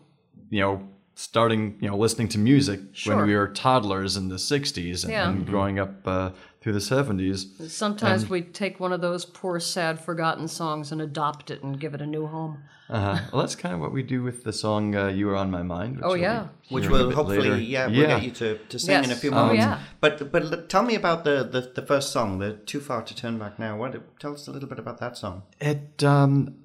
you 0.49 0.61
know, 0.61 0.87
starting, 1.19 1.77
you 1.81 1.89
know, 1.89 1.97
listening 1.97 2.29
to 2.29 2.37
music 2.39 2.79
Sure. 2.93 3.17
when 3.17 3.27
we 3.27 3.35
were 3.35 3.47
toddlers 3.49 4.15
in 4.15 4.29
the 4.29 4.37
'60s 4.37 5.03
and, 5.03 5.11
Yeah. 5.11 5.29
and 5.29 5.45
growing 5.45 5.77
up 5.77 6.07
uh, 6.07 6.31
through 6.61 6.73
the 6.73 6.79
'70s. 6.79 7.69
Sometimes 7.69 8.29
we 8.29 8.41
take 8.41 8.79
one 8.79 8.93
of 8.93 9.01
those 9.01 9.25
poor, 9.25 9.59
sad, 9.59 9.99
forgotten 9.99 10.47
songs 10.47 10.91
and 10.93 11.01
adopt 11.01 11.51
it 11.51 11.61
and 11.61 11.79
give 11.79 11.93
it 11.93 12.01
a 12.01 12.05
new 12.05 12.27
home. 12.27 12.59
Uh-huh. 12.89 13.19
Well, 13.31 13.41
that's 13.41 13.55
kind 13.55 13.75
of 13.75 13.81
what 13.81 13.91
we 13.91 14.01
do 14.01 14.23
with 14.23 14.43
the 14.45 14.53
song 14.53 14.95
uh, 14.95 15.07
"You 15.07 15.27
Were 15.27 15.35
on 15.35 15.51
My 15.51 15.61
Mind." 15.61 15.97
Which 15.97 16.05
Oh, 16.05 16.13
you'll 16.13 16.21
yeah. 16.23 16.47
Which 16.69 16.85
hearing 16.85 17.07
will 17.07 17.11
hopefully, 17.11 17.37
later. 17.49 17.57
yeah, 17.61 17.85
we'll 17.87 18.07
get 18.07 18.23
you 18.23 18.31
to, 18.31 18.57
to 18.57 18.79
sing 18.79 19.03
in 19.03 19.11
a 19.11 19.15
few 19.15 19.29
Oh, 19.31 19.35
moments. 19.35 19.59
yeah. 19.59 19.79
But 19.99 20.31
but 20.31 20.43
l- 20.51 20.63
tell 20.67 20.83
me 20.83 20.95
about 20.95 21.23
the, 21.25 21.43
the, 21.43 21.61
the 21.75 21.85
first 21.85 22.11
song, 22.11 22.39
the 22.39 22.53
Too 22.53 22.79
Far 22.79 23.03
to 23.03 23.13
Turn 23.15 23.37
Back 23.37 23.59
Now. 23.59 23.77
What 23.77 23.91
tell 24.19 24.33
us 24.33 24.47
a 24.47 24.51
little 24.51 24.69
bit 24.69 24.79
about 24.79 24.99
that 25.01 25.17
song. 25.17 25.43
It. 25.59 26.03
Um, 26.03 26.55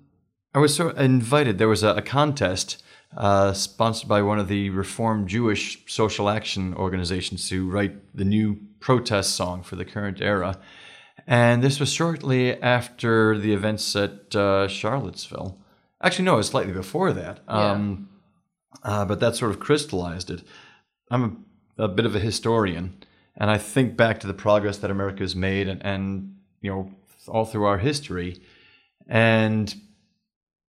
I 0.54 0.61
was 0.61 0.75
sort 0.76 0.92
of 0.96 1.00
invited. 1.04 1.58
There 1.58 1.68
was 1.68 1.82
a, 1.82 1.90
a 1.94 2.02
contest 2.02 2.80
uh, 3.16 3.52
sponsored 3.52 4.09
by 4.09 4.23
one 4.23 4.38
of 4.38 4.49
the 4.49 4.71
Reformed 4.71 5.28
Jewish 5.28 5.83
social 5.87 6.28
action 6.28 6.75
organizations 6.75 7.49
to 7.49 7.68
write 7.71 8.16
the 8.16 8.25
new 8.25 8.59
protest 8.80 9.35
song 9.35 9.62
for 9.62 9.76
the 9.76 9.85
current 9.85 10.21
era, 10.21 10.59
and 11.26 11.62
this 11.62 11.80
was 11.80 11.92
shortly 11.92 12.61
after 12.61 13.38
the 13.38 13.52
events 13.52 13.94
at 13.97 14.35
uh, 14.35 14.68
Charlottesville. 14.68 15.59
Actually, 16.02 16.26
no, 16.26 16.35
it 16.35 16.38
was 16.38 16.49
slightly 16.49 16.73
before 16.73 17.12
that. 17.12 17.40
Um, 17.49 18.09
uh, 18.83 19.04
but 19.04 19.21
that 19.21 19.37
sort 19.37 19.50
of 19.50 19.61
crystallized 19.61 20.30
it. 20.30 20.42
I'm 21.11 21.47
a, 21.78 21.85
a 21.85 21.88
bit 21.88 22.06
of 22.06 22.14
a 22.14 22.21
historian, 22.21 22.99
and 23.37 23.50
I 23.50 23.59
think 23.59 23.97
back 23.97 24.21
to 24.21 24.26
the 24.26 24.35
progress 24.35 24.78
that 24.78 24.90
America 24.90 25.21
has 25.21 25.35
made, 25.35 25.68
and, 25.68 25.85
and 25.85 26.37
you 26.61 26.71
know, 26.71 26.90
all 27.28 27.44
through 27.44 27.64
our 27.64 27.78
history, 27.78 28.42
and 29.09 29.75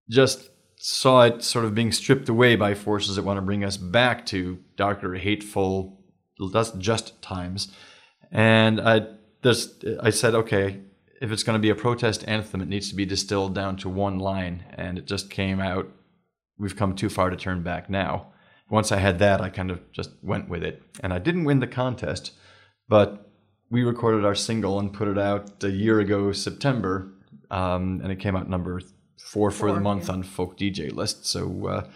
just 0.10 0.50
saw 0.78 1.22
it 1.22 1.44
sort 1.44 1.66
of 1.66 1.76
being 1.76 1.92
stripped 1.92 2.30
away 2.30 2.56
by 2.56 2.74
forces 2.74 3.16
that 3.16 3.24
want 3.24 3.38
to 3.38 3.42
bring 3.42 3.64
us 3.64 3.78
back 3.78 4.26
to 4.28 4.60
darker, 4.76 5.16
hateful, 5.16 6.00
just 6.78 7.22
times. 7.22 7.72
And 8.32 8.82
I 8.82 9.08
just 9.44 9.86
I 10.02 10.10
said, 10.10 10.36
okay, 10.36 10.82
if 11.22 11.32
it's 11.32 11.44
going 11.44 11.58
to 11.58 11.62
be 11.62 11.70
a 11.70 11.76
protest 11.76 12.28
anthem, 12.28 12.62
it 12.62 12.68
needs 12.68 12.90
to 12.90 12.96
be 12.96 13.06
distilled 13.06 13.56
down 13.56 13.78
to 13.78 13.90
one 13.90 14.20
line, 14.20 14.66
and 14.76 14.98
it 14.98 15.06
just 15.06 15.30
came 15.30 15.60
out. 15.60 15.90
We've 16.58 16.76
come 16.76 16.96
too 16.96 17.10
far 17.10 17.30
to 17.30 17.38
turn 17.38 17.64
back 17.64 17.90
now. 17.90 18.28
Once 18.70 18.92
I 18.92 18.98
had 18.98 19.20
that, 19.20 19.42
I 19.42 19.50
kind 19.50 19.72
of 19.72 19.92
just 19.92 20.12
went 20.22 20.50
with 20.50 20.64
it, 20.64 20.82
and 21.02 21.14
I 21.14 21.20
didn't 21.20 21.46
win 21.46 21.60
the 21.60 21.68
contest, 21.68 22.32
but 22.88 23.30
we 23.70 23.84
recorded 23.84 24.26
our 24.26 24.36
single 24.36 24.80
and 24.80 24.94
put 24.94 25.08
it 25.08 25.18
out 25.18 25.64
a 25.64 25.70
year 25.70 26.00
ago, 26.00 26.32
September, 26.32 27.14
um, 27.52 28.02
and 28.04 28.12
it 28.12 28.20
came 28.20 28.36
out 28.36 28.50
number 28.50 28.82
four 29.18 29.52
for 29.52 29.70
the 29.70 29.76
Four, 29.76 29.82
month 29.82 30.10
on 30.10 30.24
folk 30.24 30.58
DJ 30.58 30.92
list. 30.92 31.26
So, 31.26 31.68
uh, 31.68 31.88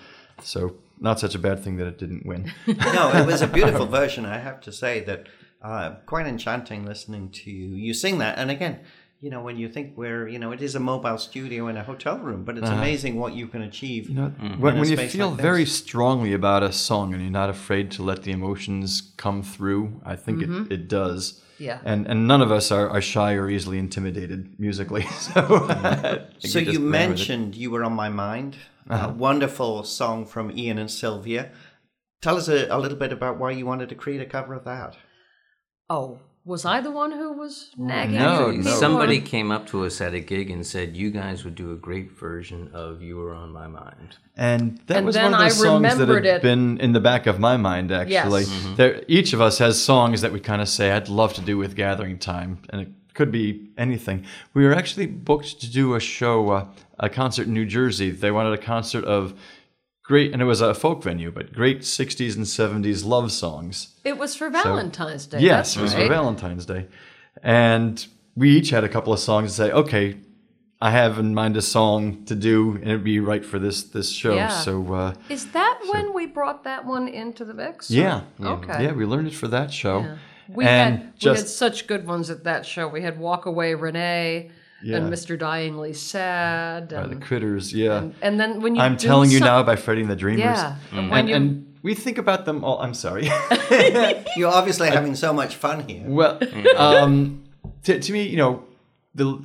so 0.41 0.75
not 0.99 1.19
such 1.19 1.35
a 1.35 1.39
bad 1.39 1.63
thing 1.63 1.77
that 1.77 1.88
it 1.88 1.97
didn't 1.97 2.25
win. 2.25 2.51
no, 2.67 3.11
it 3.13 3.25
was 3.25 3.41
a 3.41 3.47
beautiful 3.47 3.85
version. 3.85 4.25
I 4.25 4.38
have 4.39 4.61
to 4.61 4.71
say 4.71 5.01
that 5.01 5.27
uh, 5.61 5.95
quite 6.05 6.25
enchanting 6.25 6.85
listening 6.85 7.29
to 7.29 7.51
you, 7.51 7.75
you 7.75 7.93
sing 7.93 8.17
that. 8.19 8.38
And 8.38 8.49
again, 8.49 8.79
you 9.21 9.29
know, 9.29 9.41
when 9.41 9.57
you 9.57 9.67
think 9.67 9.97
we're, 9.97 10.27
you 10.29 10.39
know, 10.39 10.53
it 10.53 10.61
is 10.61 10.75
a 10.75 10.79
mobile 10.79 11.17
studio 11.17 11.67
in 11.67 11.75
a 11.75 11.83
hotel 11.83 12.17
room, 12.17 12.45
but 12.45 12.57
it's 12.57 12.67
uh-huh. 12.67 12.77
amazing 12.77 13.19
what 13.19 13.33
you 13.33 13.47
can 13.47 13.61
achieve. 13.61 14.09
You 14.09 14.15
know, 14.15 14.33
in 14.41 14.59
when, 14.61 14.79
when 14.79 14.89
you 14.89 14.95
feel 14.95 15.31
like 15.31 15.41
very 15.41 15.65
strongly 15.65 16.33
about 16.33 16.63
a 16.63 16.71
song 16.71 17.13
and 17.13 17.21
you're 17.21 17.31
not 17.31 17.49
afraid 17.49 17.91
to 17.91 18.03
let 18.03 18.23
the 18.23 18.31
emotions 18.31 19.11
come 19.17 19.43
through, 19.43 20.01
I 20.05 20.15
think 20.15 20.41
it, 20.41 20.49
mm-hmm. 20.49 20.71
it 20.71 20.88
does. 20.88 21.41
Yeah. 21.57 21.79
And 21.83 22.07
and 22.07 22.25
none 22.25 22.41
of 22.41 22.53
us 22.53 22.71
are, 22.71 22.89
are 22.89 23.01
shy 23.01 23.33
or 23.33 23.49
easily 23.49 23.77
intimidated 23.77 24.57
musically. 24.57 25.03
So, 25.19 25.41
mm-hmm. 25.41 26.47
So 26.47 26.59
we 26.59 26.69
you 26.71 26.71
ran 26.71 26.71
with 26.71 26.71
it. 26.71 26.77
Uh-huh. 26.77 27.07
mentioned 27.09 27.55
you 27.55 27.71
were 27.71 27.83
on 27.83 27.93
my 27.93 28.07
mind. 28.07 28.55
A 28.89 28.93
uh-huh. 28.93 29.13
wonderful 29.17 29.83
song 29.83 30.25
from 30.25 30.57
Ian 30.57 30.77
and 30.77 30.89
Sylvia. 30.89 31.51
Tell 32.21 32.38
us 32.38 32.47
a, 32.47 32.67
a 32.69 32.79
little 32.79 32.97
bit 32.97 33.11
about 33.11 33.38
why 33.38 33.51
you 33.51 33.65
wanted 33.65 33.89
to 33.89 33.95
create 33.95 34.21
a 34.21 34.25
cover 34.25 34.53
of 34.53 34.63
that. 34.63 34.95
Oh, 35.89 36.19
was 36.50 36.65
I 36.65 36.82
the 36.82 36.91
one 36.91 37.12
who 37.12 37.34
was 37.34 37.72
nagging 37.77 38.15
No, 38.18 38.50
you? 38.50 38.63
somebody 38.63 39.20
before? 39.20 39.29
came 39.29 39.51
up 39.51 39.68
to 39.68 39.86
us 39.86 40.01
at 40.01 40.13
a 40.13 40.20
gig 40.20 40.50
and 40.50 40.65
said, 40.65 40.98
"You 40.98 41.12
guys 41.12 41.46
would 41.46 41.56
do 41.56 41.72
a 41.72 41.75
great 41.75 42.12
version 42.12 42.70
of 42.74 43.01
You 43.01 43.18
Were 43.18 43.34
on 43.34 43.51
My 43.53 43.68
Mind." 43.68 44.18
And 44.36 44.79
that 44.88 44.98
And 44.98 45.06
was 45.06 45.15
then 45.15 45.25
one 45.25 45.34
of 45.36 45.39
I 45.41 45.50
those 45.50 45.62
songs 45.62 45.98
that 45.98 46.08
had 46.10 46.25
it. 46.25 46.41
been 46.41 46.79
in 46.79 46.91
the 46.94 47.00
back 47.00 47.27
of 47.27 47.39
my 47.39 47.56
mind, 47.56 47.91
actually. 47.91 48.41
Yes. 48.41 48.50
Mhm. 48.50 48.75
There, 48.77 49.03
each 49.08 49.32
of 49.34 49.41
us 49.41 49.60
has 49.60 49.82
songs 49.82 50.22
that 50.22 50.32
we 50.34 50.39
kind 50.39 50.62
of 50.62 50.68
say, 50.70 50.91
I'd 50.91 51.08
love 51.10 51.34
to 51.36 51.41
do 51.41 51.58
with 51.58 51.75
Gathering 51.75 52.18
Time. 52.18 52.58
And 52.70 52.82
it 52.82 52.89
could 53.13 53.32
be 53.32 53.70
anything. 53.77 54.25
We 54.53 54.65
were 54.65 54.74
actually 54.74 55.08
booked 55.08 55.62
to 55.62 55.70
do 55.72 55.94
a 55.94 56.00
show, 56.00 56.50
uh, 56.50 56.65
a 57.00 57.10
concert 57.10 57.48
in 57.48 57.53
New 57.53 57.65
Jersey. 57.65 58.10
They 58.12 58.32
wanted 58.32 58.53
a 58.53 58.58
concert 58.58 59.03
of 59.06 59.34
great, 60.10 60.34
and 60.34 60.42
it 60.42 60.46
was 60.46 60.60
a 60.60 60.74
folk 60.74 61.04
venue, 61.04 61.30
but 61.32 61.54
great 61.54 61.82
60s 61.82 62.36
and 62.36 62.46
70s 62.46 63.06
love 63.06 63.32
songs. 63.32 63.96
It 64.04 64.18
was 64.18 64.36
for 64.36 64.50
Valentine's 64.50 65.28
Day. 65.28 65.39
Yes, 65.39 65.78
it 65.78 65.82
was 65.82 65.94
right. 65.94 66.08
for 66.08 66.10
Valentine's 66.10 66.66
Day. 66.66 66.88
And 67.44 68.06
we 68.36 68.50
each 68.50 68.72
had 68.72 68.84
a 68.84 68.89
couple 68.89 69.13
of 69.13 69.20
songs 69.20 69.51
to 69.51 69.56
say, 69.56 69.72
okay, 69.72 70.18
I 70.82 70.89
have 70.89 71.20
in 71.20 71.36
mind 71.36 71.58
a 71.58 71.62
song 71.62 72.25
to 72.25 72.34
do, 72.34 72.72
and 72.72 72.86
it'd 72.86 73.04
be 73.04 73.20
right 73.20 73.46
for 73.46 73.60
this 73.60 73.84
this 73.84 74.10
show. 74.10 74.34
Yeah. 74.34 74.48
So, 74.48 74.94
uh, 74.94 75.13
Is 75.30 75.51
that 75.51 75.80
when 75.92 76.13
we 76.16 76.25
brought 76.25 76.63
that 76.63 76.86
one 76.86 77.08
into 77.08 77.46
the 77.46 77.54
mix? 77.54 77.92
yeah, 77.92 78.22
Okay. 78.42 78.86
yeah, 78.86 78.94
we 78.94 79.06
learned 79.06 79.28
it 79.28 79.36
for 79.36 79.48
that 79.50 79.72
show. 79.72 80.00
Yeah. 80.00 80.18
We 80.48 80.66
and 80.66 80.98
had 80.98 81.06
we 81.06 81.20
just 81.20 81.42
had 81.42 81.50
such 81.50 81.86
good 81.86 82.08
ones 82.08 82.32
at 82.32 82.46
that 82.46 82.66
show. 82.66 82.88
We 82.88 83.04
had 83.04 83.20
Walk 83.20 83.46
Away 83.46 83.75
Renee 83.75 84.50
Yeah. 84.81 84.98
and 84.98 85.13
Mr. 85.13 85.38
Dieingly 85.38 85.91
mm. 85.91 85.95
Sad. 85.95 86.89
by 86.89 87.07
the 87.07 87.15
critters, 87.15 87.74
yeah. 87.74 87.98
and, 87.98 88.15
and 88.21 88.39
then 88.39 88.62
when 88.62 88.75
you 88.75 88.81
I'm 88.81 88.98
telling 88.98 89.29
you 89.29 89.39
some- 89.39 89.48
now 89.48 89.63
by 89.63 89.75
Freddie 89.75 90.01
and 90.01 90.09
the 90.09 90.15
Dreamers. 90.15 90.43
Yeah. 90.43 90.75
And 90.91 91.09
when 91.09 91.19
And, 91.19 91.29
you 91.29 91.36
and 91.36 91.77
we 91.81 91.95
think 91.95 92.17
about 92.17 92.45
them 92.45 92.63
all. 92.63 92.81
I'm 92.81 92.93
sorry. 92.93 93.25
You're 94.36 94.51
obviously 94.51 94.89
having 94.89 95.15
so 95.15 95.33
much 95.33 95.55
fun 95.55 95.88
here. 95.88 96.03
well, 96.05 96.39
mm. 96.39 96.75
um, 96.75 97.43
to, 97.83 98.00
to 98.00 98.13
me, 98.13 98.24
you 98.24 98.38
know, 98.38 98.63
the 99.15 99.41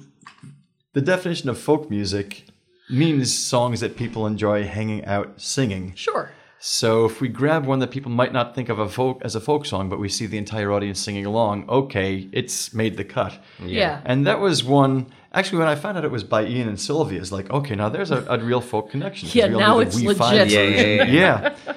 the 0.92 1.00
definition 1.00 1.48
of 1.48 1.58
folk 1.58 1.90
music 1.90 2.46
means 2.90 3.36
songs 3.36 3.80
that 3.80 3.96
people 3.96 4.26
enjoy 4.26 4.64
hanging 4.64 5.04
out 5.04 5.40
singing. 5.40 5.92
Sure. 5.94 6.30
So 6.66 7.04
if 7.04 7.20
we 7.20 7.28
grab 7.28 7.66
one 7.66 7.80
that 7.80 7.90
people 7.90 8.10
might 8.10 8.32
not 8.32 8.54
think 8.54 8.70
of 8.70 8.78
a 8.78 8.88
folk 8.88 9.20
as 9.22 9.34
a 9.34 9.40
folk 9.40 9.66
song, 9.66 9.90
but 9.90 9.98
we 10.00 10.08
see 10.08 10.24
the 10.24 10.38
entire 10.38 10.72
audience 10.72 10.98
singing 10.98 11.26
along, 11.26 11.68
okay, 11.68 12.26
it's 12.32 12.72
made 12.72 12.96
the 12.96 13.04
cut. 13.04 13.38
Yeah. 13.62 14.00
And 14.06 14.26
that 14.26 14.40
was 14.40 14.64
one. 14.64 15.08
Actually, 15.34 15.58
when 15.58 15.68
I 15.68 15.74
found 15.74 15.98
out 15.98 16.06
it 16.06 16.10
was 16.10 16.24
by 16.24 16.46
Ian 16.46 16.68
and 16.68 16.80
Sylvia, 16.80 17.20
it's 17.20 17.30
like, 17.30 17.50
okay, 17.50 17.74
now 17.74 17.90
there's 17.90 18.10
a, 18.10 18.24
a 18.30 18.38
real 18.42 18.62
folk 18.62 18.90
connection. 18.90 19.28
Yeah, 19.32 19.48
we 19.48 19.54
all 19.54 19.60
now 19.60 19.78
it's 19.80 19.96
the 19.96 20.06
We 20.06 20.14
legit. 20.14 20.18
Five 20.18 20.50
Yeah, 20.50 20.62
yeah, 20.62 20.70
version. 20.70 21.14
yeah. 21.14 21.54
yeah. 21.66 21.74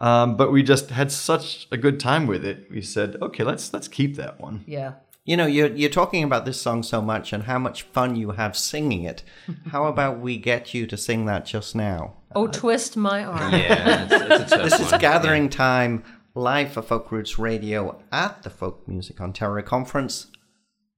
Um, 0.00 0.38
but 0.38 0.50
we 0.50 0.62
just 0.62 0.88
had 0.88 1.12
such 1.12 1.68
a 1.70 1.76
good 1.76 2.00
time 2.00 2.26
with 2.26 2.42
it. 2.42 2.70
We 2.70 2.80
said, 2.80 3.16
okay, 3.20 3.44
let's 3.44 3.74
let's 3.74 3.88
keep 3.88 4.16
that 4.16 4.40
one. 4.40 4.64
Yeah. 4.66 4.92
You 5.30 5.36
know, 5.36 5.46
you're, 5.46 5.72
you're 5.76 5.90
talking 5.90 6.24
about 6.24 6.44
this 6.44 6.60
song 6.60 6.82
so 6.82 7.00
much 7.00 7.32
and 7.32 7.44
how 7.44 7.56
much 7.56 7.82
fun 7.82 8.16
you 8.16 8.32
have 8.32 8.56
singing 8.56 9.04
it. 9.04 9.22
How 9.70 9.84
about 9.84 10.18
we 10.18 10.36
get 10.36 10.74
you 10.74 10.88
to 10.88 10.96
sing 10.96 11.26
that 11.26 11.46
just 11.46 11.76
now? 11.76 12.14
Oh, 12.34 12.48
twist 12.48 12.96
my 12.96 13.22
arm. 13.22 13.52
Yeah, 13.52 14.08
it's, 14.10 14.12
it's 14.12 14.52
a 14.52 14.56
tough 14.56 14.62
This 14.70 14.80
is 14.80 14.90
one. 14.90 15.00
Gathering 15.00 15.48
Time 15.48 16.02
live 16.34 16.72
for 16.72 16.82
Folk 16.82 17.12
Roots 17.12 17.38
Radio 17.38 18.02
at 18.10 18.42
the 18.42 18.50
Folk 18.50 18.88
Music 18.88 19.20
Ontario 19.20 19.64
Conference. 19.64 20.26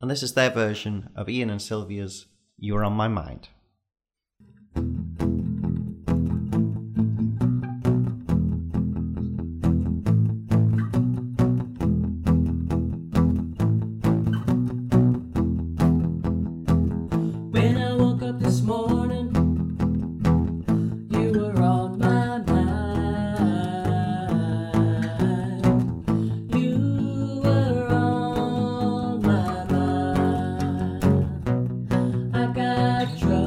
And 0.00 0.10
this 0.10 0.22
is 0.22 0.32
their 0.32 0.48
version 0.48 1.10
of 1.14 1.28
Ian 1.28 1.50
and 1.50 1.60
Sylvia's 1.60 2.24
You're 2.56 2.84
on 2.84 2.94
My 2.94 3.08
Mind. 3.08 3.48
I 33.02 33.06
got 33.06 33.41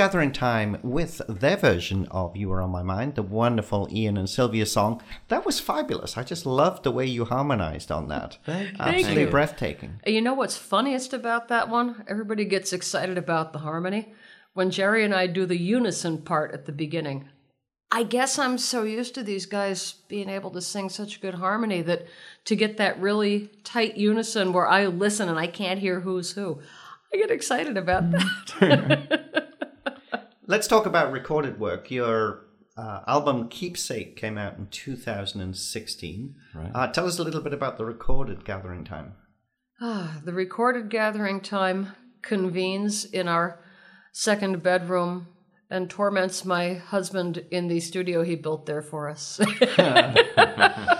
Gathering 0.00 0.32
Time 0.32 0.78
with 0.82 1.20
their 1.28 1.58
version 1.58 2.08
of 2.10 2.34
You 2.34 2.48
Were 2.48 2.62
On 2.62 2.70
My 2.70 2.82
Mind, 2.82 3.16
the 3.16 3.22
wonderful 3.22 3.86
Ian 3.92 4.16
and 4.16 4.30
Sylvia 4.30 4.64
song. 4.64 5.02
That 5.28 5.44
was 5.44 5.60
fabulous. 5.60 6.16
I 6.16 6.22
just 6.22 6.46
loved 6.46 6.84
the 6.84 6.90
way 6.90 7.04
you 7.04 7.26
harmonized 7.26 7.92
on 7.92 8.08
that. 8.08 8.38
Thank 8.46 8.70
you. 8.70 8.76
Absolutely 8.80 9.22
you. 9.24 9.28
breathtaking. 9.28 10.00
You 10.06 10.22
know 10.22 10.32
what's 10.32 10.56
funniest 10.56 11.12
about 11.12 11.48
that 11.48 11.68
one? 11.68 12.02
Everybody 12.08 12.46
gets 12.46 12.72
excited 12.72 13.18
about 13.18 13.52
the 13.52 13.58
harmony. 13.58 14.14
When 14.54 14.70
Jerry 14.70 15.04
and 15.04 15.14
I 15.14 15.26
do 15.26 15.44
the 15.44 15.60
unison 15.60 16.22
part 16.22 16.52
at 16.52 16.64
the 16.64 16.72
beginning, 16.72 17.28
I 17.92 18.04
guess 18.04 18.38
I'm 18.38 18.56
so 18.56 18.84
used 18.84 19.14
to 19.16 19.22
these 19.22 19.44
guys 19.44 19.96
being 20.08 20.30
able 20.30 20.50
to 20.52 20.62
sing 20.62 20.88
such 20.88 21.20
good 21.20 21.34
harmony 21.34 21.82
that 21.82 22.06
to 22.46 22.56
get 22.56 22.78
that 22.78 22.98
really 22.98 23.50
tight 23.64 23.98
unison 23.98 24.54
where 24.54 24.66
I 24.66 24.86
listen 24.86 25.28
and 25.28 25.38
I 25.38 25.46
can't 25.46 25.78
hear 25.78 26.00
who's 26.00 26.32
who, 26.32 26.62
I 27.12 27.18
get 27.18 27.30
excited 27.30 27.76
about 27.76 28.10
that. 28.12 29.36
Let's 30.50 30.66
talk 30.66 30.84
about 30.84 31.12
recorded 31.12 31.60
work. 31.60 31.92
Your 31.92 32.40
uh, 32.76 33.02
album 33.06 33.48
Keepsake 33.48 34.16
came 34.16 34.36
out 34.36 34.58
in 34.58 34.66
2016. 34.66 36.34
Right. 36.52 36.70
Uh, 36.74 36.88
tell 36.88 37.06
us 37.06 37.20
a 37.20 37.22
little 37.22 37.40
bit 37.40 37.52
about 37.52 37.78
the 37.78 37.84
recorded 37.84 38.44
Gathering 38.44 38.82
Time. 38.82 39.12
Ah, 39.80 40.20
the 40.24 40.32
recorded 40.32 40.90
gathering 40.90 41.40
time 41.40 41.92
convenes 42.20 43.04
in 43.04 43.28
our 43.28 43.60
second 44.10 44.60
bedroom 44.60 45.28
and 45.70 45.88
torments 45.88 46.44
my 46.44 46.74
husband 46.74 47.44
in 47.52 47.68
the 47.68 47.78
studio 47.78 48.24
he 48.24 48.34
built 48.34 48.66
there 48.66 48.82
for 48.82 49.08
us. 49.08 49.38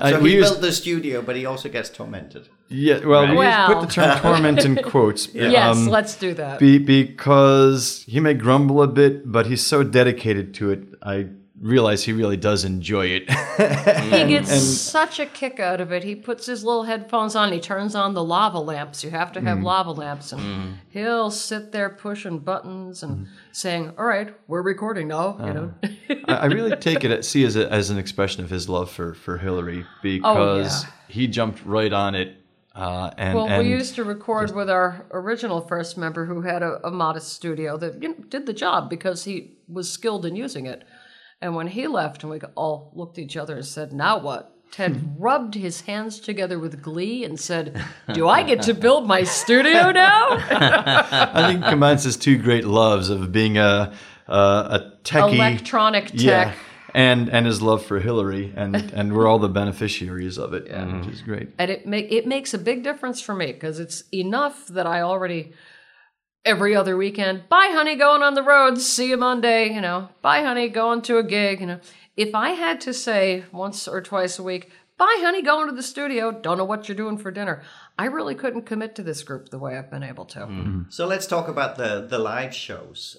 I- 0.00 0.10
So 0.12 0.20
we 0.20 0.30
he 0.30 0.36
used- 0.36 0.48
built 0.50 0.60
the 0.62 0.72
studio, 0.72 1.22
but 1.22 1.34
he 1.36 1.44
also 1.46 1.68
gets 1.68 1.90
tormented. 1.90 2.48
yeah, 2.68 3.04
well, 3.04 3.26
we 3.30 3.36
Well. 3.36 3.66
put 3.66 3.80
the 3.80 3.86
term 3.94 4.18
torment 4.20 4.64
in 4.64 4.76
quotes. 4.92 5.28
yes, 5.34 5.76
um, 5.76 5.88
let's 5.88 6.14
do 6.16 6.34
that. 6.34 6.58
be, 6.58 6.78
because 6.78 8.04
he 8.06 8.20
may 8.20 8.34
grumble 8.34 8.82
a 8.82 8.86
bit, 8.88 9.30
but 9.32 9.46
he's 9.46 9.64
so 9.64 9.82
dedicated 9.82 10.54
to 10.54 10.70
it. 10.70 10.80
I 11.02 11.26
realize 11.60 12.04
he 12.04 12.12
really 12.12 12.36
does 12.36 12.64
enjoy 12.64 13.06
it. 13.06 13.30
he 13.30 14.28
gets 14.28 14.52
such 14.62 15.18
a 15.18 15.26
kick 15.26 15.60
out 15.60 15.80
of 15.80 15.92
it. 15.92 16.04
He 16.04 16.14
puts 16.14 16.46
his 16.46 16.64
little 16.64 16.84
headphones 16.84 17.34
on. 17.34 17.52
He 17.52 17.60
turns 17.60 17.94
on 17.94 18.14
the 18.14 18.22
lava 18.22 18.60
lamps. 18.60 19.02
You 19.02 19.10
have 19.10 19.32
to 19.32 19.40
have 19.40 19.58
mm. 19.58 19.64
lava 19.64 19.92
lamps, 19.92 20.32
and 20.32 20.40
mm. 20.40 20.74
he'll 20.90 21.30
sit 21.30 21.72
there 21.72 21.88
pushing 21.90 22.38
buttons 22.38 23.02
and 23.02 23.26
saying, 23.52 23.92
"All 23.98 24.04
right, 24.04 24.34
we're 24.46 24.62
recording 24.62 25.08
now." 25.08 25.36
You 25.38 25.44
uh-huh. 25.44 25.52
know. 25.52 25.74
I, 26.26 26.46
really 26.46 26.76
take 26.80 27.04
it 27.04 27.24
see 27.24 27.44
as 27.44 27.56
a, 27.56 27.70
as 27.72 27.90
an 27.90 27.98
expression 27.98 28.44
of 28.44 28.50
his 28.50 28.68
love 28.68 28.90
for 28.90 29.14
for 29.14 29.38
Hillary 29.38 29.84
oh, 29.84 30.02
because 30.02 30.86
he 31.08 31.26
jumped 31.26 31.64
right 31.64 31.92
on 31.92 32.14
it. 32.14 32.36
Uh, 32.74 33.10
and 33.18 33.34
Well, 33.34 33.48
and 33.48 33.66
we 33.66 33.72
used 33.72 33.96
to 33.96 34.04
record 34.04 34.54
with 34.54 34.70
our 34.70 35.04
original 35.10 35.60
first 35.60 35.98
member 35.98 36.26
who 36.26 36.42
had 36.42 36.62
a, 36.62 36.86
a 36.86 36.92
modest 36.92 37.32
studio 37.32 37.76
that 37.76 38.00
you 38.00 38.10
know, 38.10 38.14
did 38.28 38.46
the 38.46 38.52
job 38.52 38.88
because 38.88 39.24
he 39.24 39.56
was 39.66 39.90
skilled 39.90 40.24
in 40.24 40.36
using 40.36 40.66
it. 40.66 40.84
And 41.40 41.54
when 41.54 41.68
he 41.68 41.86
left, 41.86 42.22
and 42.22 42.30
we 42.30 42.40
all 42.56 42.90
looked 42.94 43.18
at 43.18 43.24
each 43.24 43.36
other 43.36 43.56
and 43.56 43.64
said, 43.64 43.92
Now 43.92 44.18
what? 44.18 44.54
Ted 44.70 45.14
rubbed 45.18 45.54
his 45.54 45.82
hands 45.82 46.20
together 46.20 46.58
with 46.58 46.82
glee 46.82 47.24
and 47.24 47.38
said, 47.38 47.82
Do 48.12 48.28
I 48.28 48.42
get 48.42 48.62
to 48.62 48.74
build 48.74 49.06
my 49.06 49.22
studio 49.22 49.92
now? 49.92 50.26
I 50.30 51.46
think 51.48 51.64
it 51.64 51.68
combines 51.68 52.04
his 52.04 52.16
two 52.16 52.38
great 52.38 52.64
loves 52.64 53.08
of 53.08 53.32
being 53.32 53.56
a 53.56 53.94
a, 54.26 54.32
a 54.32 54.92
techie 55.04 55.34
Electronic 55.34 56.08
tech. 56.08 56.20
yeah, 56.20 56.54
and 56.92 57.30
and 57.30 57.46
his 57.46 57.62
love 57.62 57.84
for 57.84 57.98
Hillary, 57.98 58.52
and 58.54 58.76
and 58.76 59.14
we're 59.14 59.26
all 59.26 59.38
the 59.38 59.48
beneficiaries 59.48 60.38
of 60.38 60.52
it, 60.52 60.64
which 60.64 61.14
is 61.14 61.22
great. 61.22 61.48
And 61.58 61.70
it, 61.70 61.86
make, 61.86 62.12
it 62.12 62.26
makes 62.26 62.52
a 62.52 62.58
big 62.58 62.82
difference 62.84 63.20
for 63.22 63.34
me 63.34 63.52
because 63.52 63.80
it's 63.80 64.04
enough 64.12 64.66
that 64.68 64.86
I 64.86 65.00
already 65.00 65.52
every 66.48 66.74
other 66.74 66.96
weekend. 66.96 67.46
Bye, 67.50 67.68
honey, 67.72 67.94
going 67.94 68.22
on 68.22 68.32
the 68.32 68.42
road. 68.42 68.80
See 68.80 69.10
you 69.10 69.18
Monday. 69.18 69.72
You 69.72 69.82
know, 69.82 70.08
bye, 70.22 70.42
honey, 70.42 70.68
going 70.68 71.02
to 71.02 71.18
a 71.18 71.22
gig. 71.22 71.60
You 71.60 71.66
know, 71.66 71.80
if 72.16 72.34
I 72.34 72.50
had 72.50 72.80
to 72.82 72.94
say 72.94 73.44
once 73.52 73.86
or 73.86 74.00
twice 74.00 74.38
a 74.38 74.42
week, 74.42 74.70
bye, 74.96 75.18
honey, 75.20 75.42
going 75.42 75.68
to 75.68 75.74
the 75.74 75.82
studio. 75.82 76.32
Don't 76.32 76.56
know 76.56 76.64
what 76.64 76.88
you're 76.88 76.96
doing 76.96 77.18
for 77.18 77.30
dinner. 77.30 77.62
I 77.98 78.06
really 78.06 78.34
couldn't 78.34 78.62
commit 78.62 78.94
to 78.94 79.02
this 79.02 79.22
group 79.22 79.50
the 79.50 79.58
way 79.58 79.76
I've 79.76 79.90
been 79.90 80.02
able 80.02 80.24
to. 80.26 80.38
Mm-hmm. 80.40 80.82
So 80.88 81.06
let's 81.06 81.26
talk 81.26 81.48
about 81.48 81.76
the, 81.76 82.06
the 82.08 82.18
live 82.18 82.54
shows. 82.54 83.18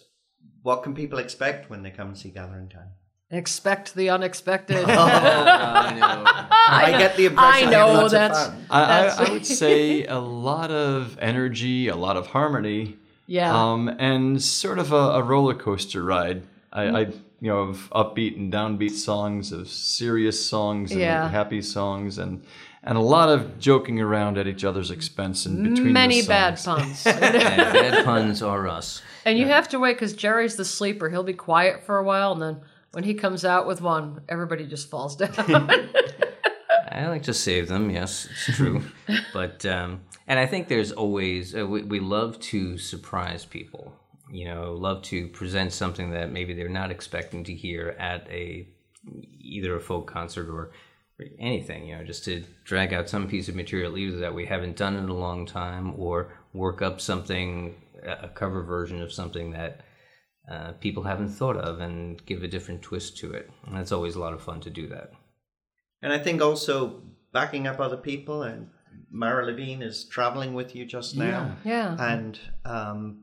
What 0.64 0.82
can 0.82 0.96
people 0.96 1.20
expect 1.20 1.70
when 1.70 1.84
they 1.84 1.92
come 1.92 2.08
and 2.08 2.18
see 2.18 2.30
Gathering 2.30 2.70
Time? 2.70 2.90
Expect 3.32 3.94
the 3.94 4.10
unexpected. 4.10 4.86
Oh, 4.90 6.26
I, 6.72 6.96
get 6.98 7.16
the 7.18 7.26
impression 7.26 7.54
I 7.54 7.72
you 7.72 7.78
have 7.78 7.88
know 7.88 7.94
lots 7.94 8.06
of 8.06 8.12
that's. 8.12 8.40
I, 8.70 8.84
I, 8.84 9.26
I 9.26 9.32
would 9.32 9.46
say 9.46 10.06
a 10.08 10.20
lot 10.20 10.70
of 10.70 11.18
energy, 11.20 11.88
a 11.88 11.96
lot 11.96 12.16
of 12.16 12.28
harmony, 12.28 12.99
yeah. 13.30 13.54
um, 13.56 13.88
and 14.00 14.42
sort 14.42 14.80
of 14.80 14.92
a, 14.92 14.96
a 14.96 15.24
roller 15.24 15.54
coaster 15.54 16.04
ride. 16.04 16.44
I, 16.74 16.84
I, 16.84 17.00
you 17.42 17.50
know, 17.50 17.60
of 17.60 17.90
upbeat 17.92 18.36
and 18.36 18.52
downbeat 18.52 18.92
songs, 18.92 19.52
of 19.52 19.68
serious 19.70 20.44
songs 20.46 20.92
and 20.92 21.00
Yeah. 21.00 21.30
happy 21.30 21.62
songs, 21.62 22.18
and 22.18 22.44
and 22.84 22.98
a 22.98 23.02
lot 23.02 23.30
of 23.30 23.60
joking 23.60 24.00
around 24.00 24.38
at 24.38 24.48
each 24.48 24.64
other's 24.64 24.90
expense 24.90 25.46
in 25.46 25.64
between 25.64 25.94
Many 25.94 26.22
the 26.22 26.28
bad 26.28 26.60
puns. 26.64 27.04
Bad 27.04 28.06
puns 28.06 28.42
are 28.42 28.68
us. 28.68 29.02
And 29.26 29.38
you 29.38 29.46
have 29.48 29.68
to 29.70 29.80
wait 29.80 29.94
because 29.94 30.14
Jerry's 30.14 30.56
the 30.56 30.64
sleeper. 30.66 31.10
He'll 31.10 31.24
be 31.24 31.34
quiet 31.34 31.84
for 31.84 31.98
a 31.98 32.04
while, 32.04 32.32
and 32.32 32.42
then 32.42 32.62
when 32.92 33.04
he 33.04 33.14
comes 33.14 33.44
out 33.46 33.68
with 33.68 33.82
one, 33.82 34.22
everybody 34.30 34.66
just 34.66 34.90
falls 34.90 35.16
down. 35.16 35.34
I 36.92 37.08
like 37.08 37.24
to 37.24 37.34
save 37.34 37.68
them. 37.68 37.90
Yes, 37.90 38.28
it's 38.32 38.58
true. 38.58 38.84
but 39.34 39.66
um, 39.66 40.02
and 40.30 40.40
I 40.40 40.46
think 40.46 40.68
there's 40.68 40.92
always 40.92 41.56
uh, 41.56 41.66
we, 41.66 41.82
we 41.82 42.00
love 42.00 42.40
to 42.42 42.78
surprise 42.78 43.44
people. 43.44 43.94
You 44.32 44.46
know, 44.46 44.74
love 44.74 45.02
to 45.06 45.28
present 45.30 45.74
something 45.74 46.12
that 46.12 46.32
maybe 46.32 46.54
they're 46.54 46.70
not 46.70 46.92
expecting 46.92 47.44
to 47.46 47.54
hear 47.54 47.96
at 48.00 48.30
a 48.30 48.68
either 49.40 49.76
a 49.76 49.82
folk 49.82 50.06
concert 50.06 50.48
or 50.48 50.72
anything. 51.40 51.88
You 51.88 51.98
know, 51.98 52.04
just 52.04 52.24
to 52.26 52.44
drag 52.64 52.94
out 52.94 53.10
some 53.10 53.28
piece 53.28 53.50
of 53.50 53.56
material 53.56 53.98
either 53.98 54.20
that 54.20 54.36
we 54.36 54.46
haven't 54.46 54.78
done 54.78 54.96
in 54.96 55.10
a 55.10 55.14
long 55.16 55.48
time 55.48 56.00
or 56.00 56.32
work 56.54 56.84
up 56.84 57.02
something 57.02 57.76
a 58.04 58.30
cover 58.30 58.64
version 58.64 59.02
of 59.02 59.12
something 59.12 59.52
that. 59.52 59.82
Uh, 60.50 60.72
people 60.80 61.04
haven't 61.04 61.30
thought 61.30 61.58
of 61.58 61.80
and 61.80 62.26
give 62.26 62.42
a 62.42 62.48
different 62.48 62.82
twist 62.82 63.16
to 63.16 63.32
it. 63.32 63.52
And 63.68 63.78
it's 63.78 63.92
always 63.92 64.16
a 64.16 64.20
lot 64.20 64.34
of 64.34 64.42
fun 64.42 64.60
to 64.62 64.72
do 64.72 64.88
that. 64.88 65.12
And 66.02 66.12
I 66.12 66.18
think 66.18 66.42
also 66.42 67.04
backing 67.32 67.68
up 67.68 67.80
other 67.80 67.98
people, 67.98 68.44
and 68.44 68.70
Mara 69.12 69.46
Levine 69.46 69.82
is 69.82 70.04
traveling 70.04 70.54
with 70.54 70.76
you 70.76 70.86
just 70.86 71.16
now. 71.16 71.56
yeah. 71.64 71.96
And 72.00 72.40
um, 72.66 73.22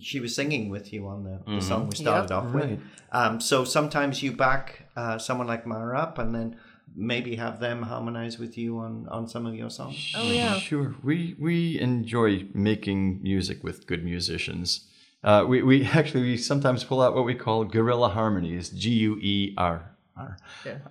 she 0.00 0.20
was 0.20 0.34
singing 0.34 0.68
with 0.68 0.92
you 0.92 1.06
on 1.06 1.24
the, 1.24 1.40
the 1.46 1.60
song 1.60 1.88
we 1.88 1.96
started 1.96 2.32
off 2.32 2.52
with. 2.52 2.64
Right. 2.64 2.80
Um, 3.12 3.40
so 3.40 3.64
sometimes 3.64 4.22
you 4.22 4.32
back 4.32 4.88
uh, 4.96 5.18
someone 5.18 5.46
like 5.46 5.66
Mara 5.66 5.98
up 5.98 6.18
and 6.18 6.34
then 6.34 6.56
maybe 6.94 7.36
have 7.36 7.60
them 7.60 7.82
harmonize 7.82 8.38
with 8.38 8.56
you 8.56 8.78
on, 8.78 9.06
on 9.10 9.28
some 9.28 9.46
of 9.46 9.54
your 9.54 9.70
songs. 9.70 10.12
Oh 10.16 10.30
yeah. 10.30 10.58
Sure. 10.58 10.94
We 11.02 11.36
we 11.38 11.78
enjoy 11.80 12.46
making 12.54 13.22
music 13.22 13.62
with 13.62 13.86
good 13.86 14.04
musicians. 14.04 14.86
Uh, 15.22 15.44
we 15.46 15.62
we 15.62 15.84
actually 15.94 16.22
we 16.22 16.36
sometimes 16.36 16.84
pull 16.84 17.00
out 17.00 17.14
what 17.14 17.24
we 17.24 17.34
call 17.34 17.64
guerrilla 17.64 18.08
harmonies, 18.08 18.70
G 18.70 18.90
U 18.90 19.18
E 19.20 19.54
R 19.56 19.96
R, 20.16 20.36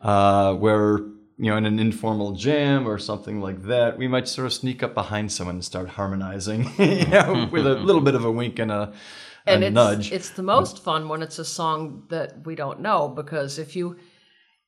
uh, 0.02 0.54
where 0.56 1.00
you 1.38 1.52
know 1.52 1.58
in 1.58 1.66
an 1.66 1.80
informal 1.80 2.32
jam 2.34 2.88
or 2.88 2.98
something 2.98 3.42
like 3.42 3.64
that, 3.64 3.98
we 3.98 4.08
might 4.08 4.28
sort 4.28 4.48
of 4.48 4.54
sneak 4.54 4.84
up 4.84 4.94
behind 4.94 5.32
someone 5.32 5.56
and 5.56 5.66
start 5.66 5.90
harmonizing, 5.90 6.64
you 6.78 7.08
know, 7.08 7.34
mm-hmm. 7.34 7.52
with 7.52 7.68
a 7.68 7.76
little 7.76 8.02
bit 8.02 8.16
of 8.16 8.24
a 8.24 8.32
wink 8.32 8.60
and 8.60 8.72
a, 8.72 8.94
a 9.46 9.50
and 9.50 9.64
it's, 9.64 9.74
nudge. 9.74 10.12
it's 10.12 10.30
the 10.30 10.44
most 10.44 10.84
fun 10.84 11.10
when 11.10 11.22
it's 11.22 11.40
a 11.40 11.46
song 11.46 12.04
that 12.10 12.46
we 12.46 12.56
don't 12.56 12.80
know 12.80 13.08
because 13.10 13.60
if 13.60 13.76
you 13.76 13.98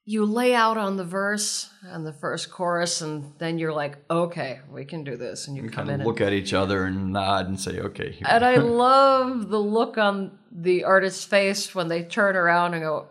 you 0.10 0.25
lay 0.25 0.56
out 0.56 0.77
on 0.77 0.95
the 0.95 1.03
verse 1.03 1.69
and 1.84 2.06
the 2.06 2.13
first 2.13 2.49
chorus 2.49 3.01
and 3.01 3.34
then 3.39 3.58
you're 3.58 3.73
like 3.73 3.97
okay 4.10 4.60
we 4.71 4.86
can 4.86 5.03
do 5.03 5.17
this 5.17 5.47
and 5.47 5.58
you 5.58 5.63
come 5.63 5.71
kind 5.71 5.89
in 5.89 5.93
of 5.95 5.99
and, 6.01 6.08
look 6.08 6.21
at 6.21 6.32
each 6.32 6.53
other 6.53 6.86
and 6.86 7.12
nod 7.12 7.47
and 7.47 7.60
say, 7.60 7.80
"Okay." 7.80 8.12
here." 8.12 8.27
and 8.30 8.43
i 8.43 8.56
love 8.58 9.49
the 9.49 9.60
look 9.60 9.97
on 9.97 10.38
the 10.51 10.84
artist's 10.84 11.23
face 11.23 11.73
when 11.73 11.88
they 11.88 12.03
turn 12.03 12.36
around 12.36 12.73
and 12.73 12.84
go 12.84 13.08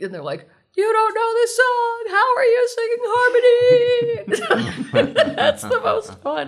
and 0.00 0.14
they're 0.14 0.22
like 0.22 0.48
you 0.80 0.88
don't 0.96 1.14
know 1.18 1.30
this 1.40 1.52
song 1.62 1.96
how 2.16 2.28
are 2.38 2.48
you 2.54 2.62
singing 2.76 3.02
harmony 3.16 5.14
that's 5.40 5.62
the 5.62 5.80
most 5.90 6.10
fun 6.20 6.46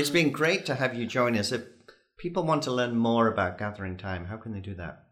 It's 0.00 0.10
been 0.10 0.30
great 0.30 0.66
to 0.66 0.74
have 0.74 0.94
you 0.98 1.06
join 1.06 1.38
us. 1.38 1.52
If 1.52 1.62
people 2.18 2.42
want 2.50 2.62
to 2.64 2.70
learn 2.78 2.94
more 2.96 3.28
about 3.28 3.56
Gathering 3.58 3.96
Time, 3.96 4.26
how 4.26 4.36
can 4.36 4.52
they 4.52 4.60
do 4.60 4.74
that? 4.74 5.04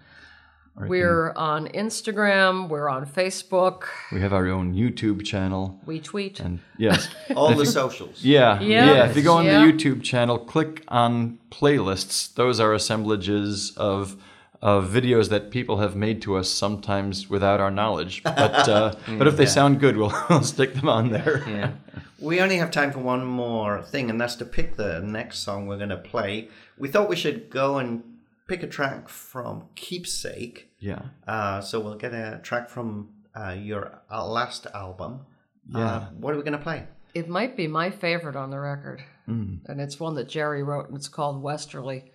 Or 0.77 0.83
you 0.85 0.89
we're 0.89 1.31
on 1.37 1.67
instagram 1.69 2.67
we're 2.67 2.89
on 2.89 3.05
facebook 3.05 3.83
we 4.11 4.19
have 4.21 4.33
our 4.33 4.47
own 4.47 4.73
YouTube 4.73 5.23
channel. 5.25 5.79
we 5.85 5.99
tweet 6.01 6.39
And 6.41 6.59
yes, 6.77 7.07
All 7.35 7.53
the 7.55 7.65
socials. 7.65 8.23
yeah, 8.23 8.59
Yeah. 8.59 8.93
yeah. 8.93 9.09
If 9.09 9.15
you 9.15 9.23
go 9.23 9.35
on 9.37 9.45
Yeah. 9.45 9.65
the 9.65 9.71
YouTube 9.71 10.03
channel, 10.03 10.37
click 10.37 10.83
on 10.89 11.39
playlists. 11.49 12.33
Those 12.33 12.59
are 12.59 12.73
assemblages 12.73 13.71
of 13.77 14.15
of 14.61 14.89
videos 14.89 15.29
that 15.29 15.51
people 15.51 15.77
have 15.77 15.95
made 15.95 16.21
to 16.23 16.35
us, 16.35 16.49
sometimes 16.49 17.29
without 17.29 17.59
our 17.59 17.69
knowledge. 17.71 18.23
But 18.43 18.67
uh, 18.67 18.95
but 19.19 19.27
if 19.27 19.37
they 19.37 19.45
sound 19.45 19.79
good, 19.79 19.95
we'll, 19.97 20.13
we'll 20.29 20.43
stick 20.43 20.73
them 20.73 20.89
on 20.89 21.11
there. 21.11 21.43
Yeah. 21.47 21.71
We 22.19 22.41
only 22.41 22.57
have 22.57 22.71
time 22.71 22.91
for 22.91 22.99
one 22.99 23.23
more 23.25 23.81
thing, 23.83 24.09
and 24.09 24.19
that's 24.19 24.35
to 24.35 24.45
pick 24.45 24.75
the 24.75 25.01
next 25.01 25.39
song 25.39 25.67
we're 25.67 25.77
going 25.77 25.89
to 25.89 25.97
play. 25.97 26.49
We 26.77 26.87
thought 26.87 27.07
we 27.09 27.15
should 27.15 27.49
go 27.49 27.77
and 27.77 28.01
pick 28.47 28.63
a 28.63 28.67
track 28.67 29.09
from 29.09 29.65
Keepsake. 29.75 30.69
Yeah. 30.79 31.01
Uh, 31.27 31.61
so 31.61 31.79
we'll 31.79 31.95
get 31.95 32.13
a 32.13 32.39
track 32.43 32.69
from 32.69 33.09
uh, 33.35 33.55
your 33.59 34.01
uh, 34.11 34.25
last 34.27 34.67
album. 34.73 35.25
Yeah. 35.67 35.79
Uh, 35.79 36.05
what 36.19 36.33
are 36.33 36.37
we 36.37 36.43
going 36.43 36.57
to 36.57 36.63
play? 36.63 36.87
It 37.13 37.27
might 37.29 37.55
be 37.55 37.67
my 37.67 37.89
favorite 37.89 38.35
on 38.35 38.49
the 38.51 38.59
record, 38.59 39.01
and 39.25 39.61
it's 39.81 39.99
one 39.99 40.15
that 40.15 40.27
Jerry 40.27 40.63
wrote, 40.63 40.87
and 40.89 40.97
it's 40.97 41.07
called 41.07 41.41
Westerly. 41.41 42.11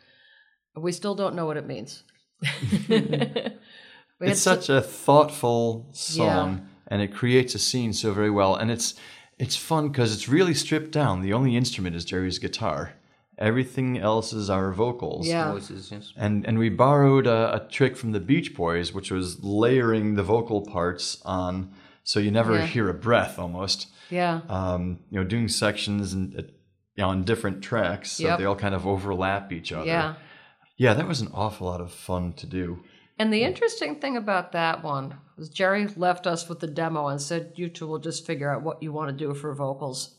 We 0.77 0.93
still 0.93 1.15
don't 1.15 1.35
know 1.35 1.47
what 1.47 1.57
it 1.57 1.67
means. 1.67 2.05
It's 4.23 4.43
so- 4.43 4.55
such 4.57 4.69
a 4.69 4.83
thoughtful 4.83 5.89
song, 5.93 6.69
and 6.89 7.01
it 7.01 7.15
creates 7.15 7.55
a 7.55 7.59
scene 7.59 7.93
so 7.95 8.13
very 8.13 8.31
well. 8.31 8.55
And 8.55 8.71
it's 8.71 8.95
it's 9.39 9.57
fun 9.57 9.89
because 9.89 10.13
it's 10.13 10.29
really 10.29 10.53
stripped 10.53 10.91
down. 10.91 11.23
The 11.23 11.33
only 11.33 11.57
instrument 11.57 11.97
is 11.97 12.05
Jerry's 12.05 12.39
guitar. 12.39 12.93
Everything 13.41 13.99
else 13.99 14.33
is 14.35 14.51
our 14.51 14.71
vocals. 14.73 15.27
yeah, 15.27 15.51
Voices, 15.53 15.91
yes. 15.91 16.13
And 16.17 16.47
and 16.47 16.59
we 16.59 16.69
borrowed 16.69 17.27
a, 17.27 17.55
a 17.55 17.69
trick 17.71 17.97
from 17.97 18.13
the 18.13 18.21
Beach 18.21 18.55
Boys, 18.55 18.93
which 18.93 19.11
was 19.11 19.43
layering 19.43 20.15
the 20.17 20.23
vocal 20.23 20.61
parts 20.67 21.21
on, 21.25 21.73
so 22.05 22.21
you 22.21 22.31
never 22.31 22.57
Yeah. 22.57 22.67
hear 22.67 22.89
a 22.91 22.95
breath 22.95 23.39
almost. 23.39 23.89
yeah, 24.11 24.41
Um, 24.49 24.99
you 25.11 25.19
know, 25.21 25.25
doing 25.27 25.49
sections 25.49 26.13
and 26.13 26.35
uh, 26.39 26.43
you 26.97 27.03
know, 27.05 27.09
on 27.09 27.23
different 27.25 27.63
tracks, 27.63 28.13
so 28.13 28.25
Yep. 28.25 28.39
they 28.39 28.45
all 28.45 28.57
kind 28.57 28.75
of 28.75 28.87
overlap 28.87 29.53
each 29.53 29.73
other. 29.73 29.87
yeah. 29.87 30.15
yeah, 30.77 30.93
that 30.95 31.07
was 31.09 31.21
an 31.23 31.31
awful 31.33 31.67
lot 31.69 31.81
of 31.81 31.93
fun 31.93 32.33
to 32.35 32.47
do. 32.47 32.83
And 33.19 33.33
the 33.33 33.43
interesting 33.45 34.01
thing 34.01 34.17
about 34.17 34.53
that 34.53 34.83
one 34.85 35.15
was 35.39 35.49
Jerry 35.51 35.87
left 35.97 36.27
us 36.27 36.49
with 36.49 36.61
the 36.61 36.67
demo 36.67 37.07
and 37.09 37.21
said, 37.23 37.53
You 37.57 37.69
two 37.69 37.87
will 37.87 37.99
just 38.01 38.27
figure 38.27 38.51
out 38.53 38.63
what 38.63 38.83
you 38.83 38.93
want 38.93 39.09
to 39.11 39.25
do 39.27 39.33
for 39.35 39.55
vocals. 39.55 40.17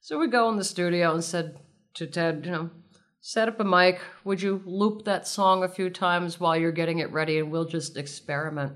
So 0.00 0.18
we 0.18 0.28
go 0.28 0.48
in 0.48 0.56
the 0.56 0.64
studio 0.64 1.12
and 1.12 1.22
said 1.24 1.58
to 1.96 2.06
Ted, 2.06 2.42
You 2.44 2.50
know, 2.52 2.70
set 3.20 3.48
up 3.48 3.60
a 3.60 3.64
mic. 3.64 4.00
Would 4.24 4.40
you 4.42 4.62
loop 4.64 5.04
that 5.04 5.26
song 5.28 5.62
a 5.64 5.68
few 5.68 5.90
times 5.90 6.38
while 6.40 6.56
you're 6.56 6.72
getting 6.72 6.98
it 7.00 7.10
ready 7.12 7.38
and 7.38 7.50
we'll 7.50 7.64
just 7.66 7.96
experiment? 7.96 8.74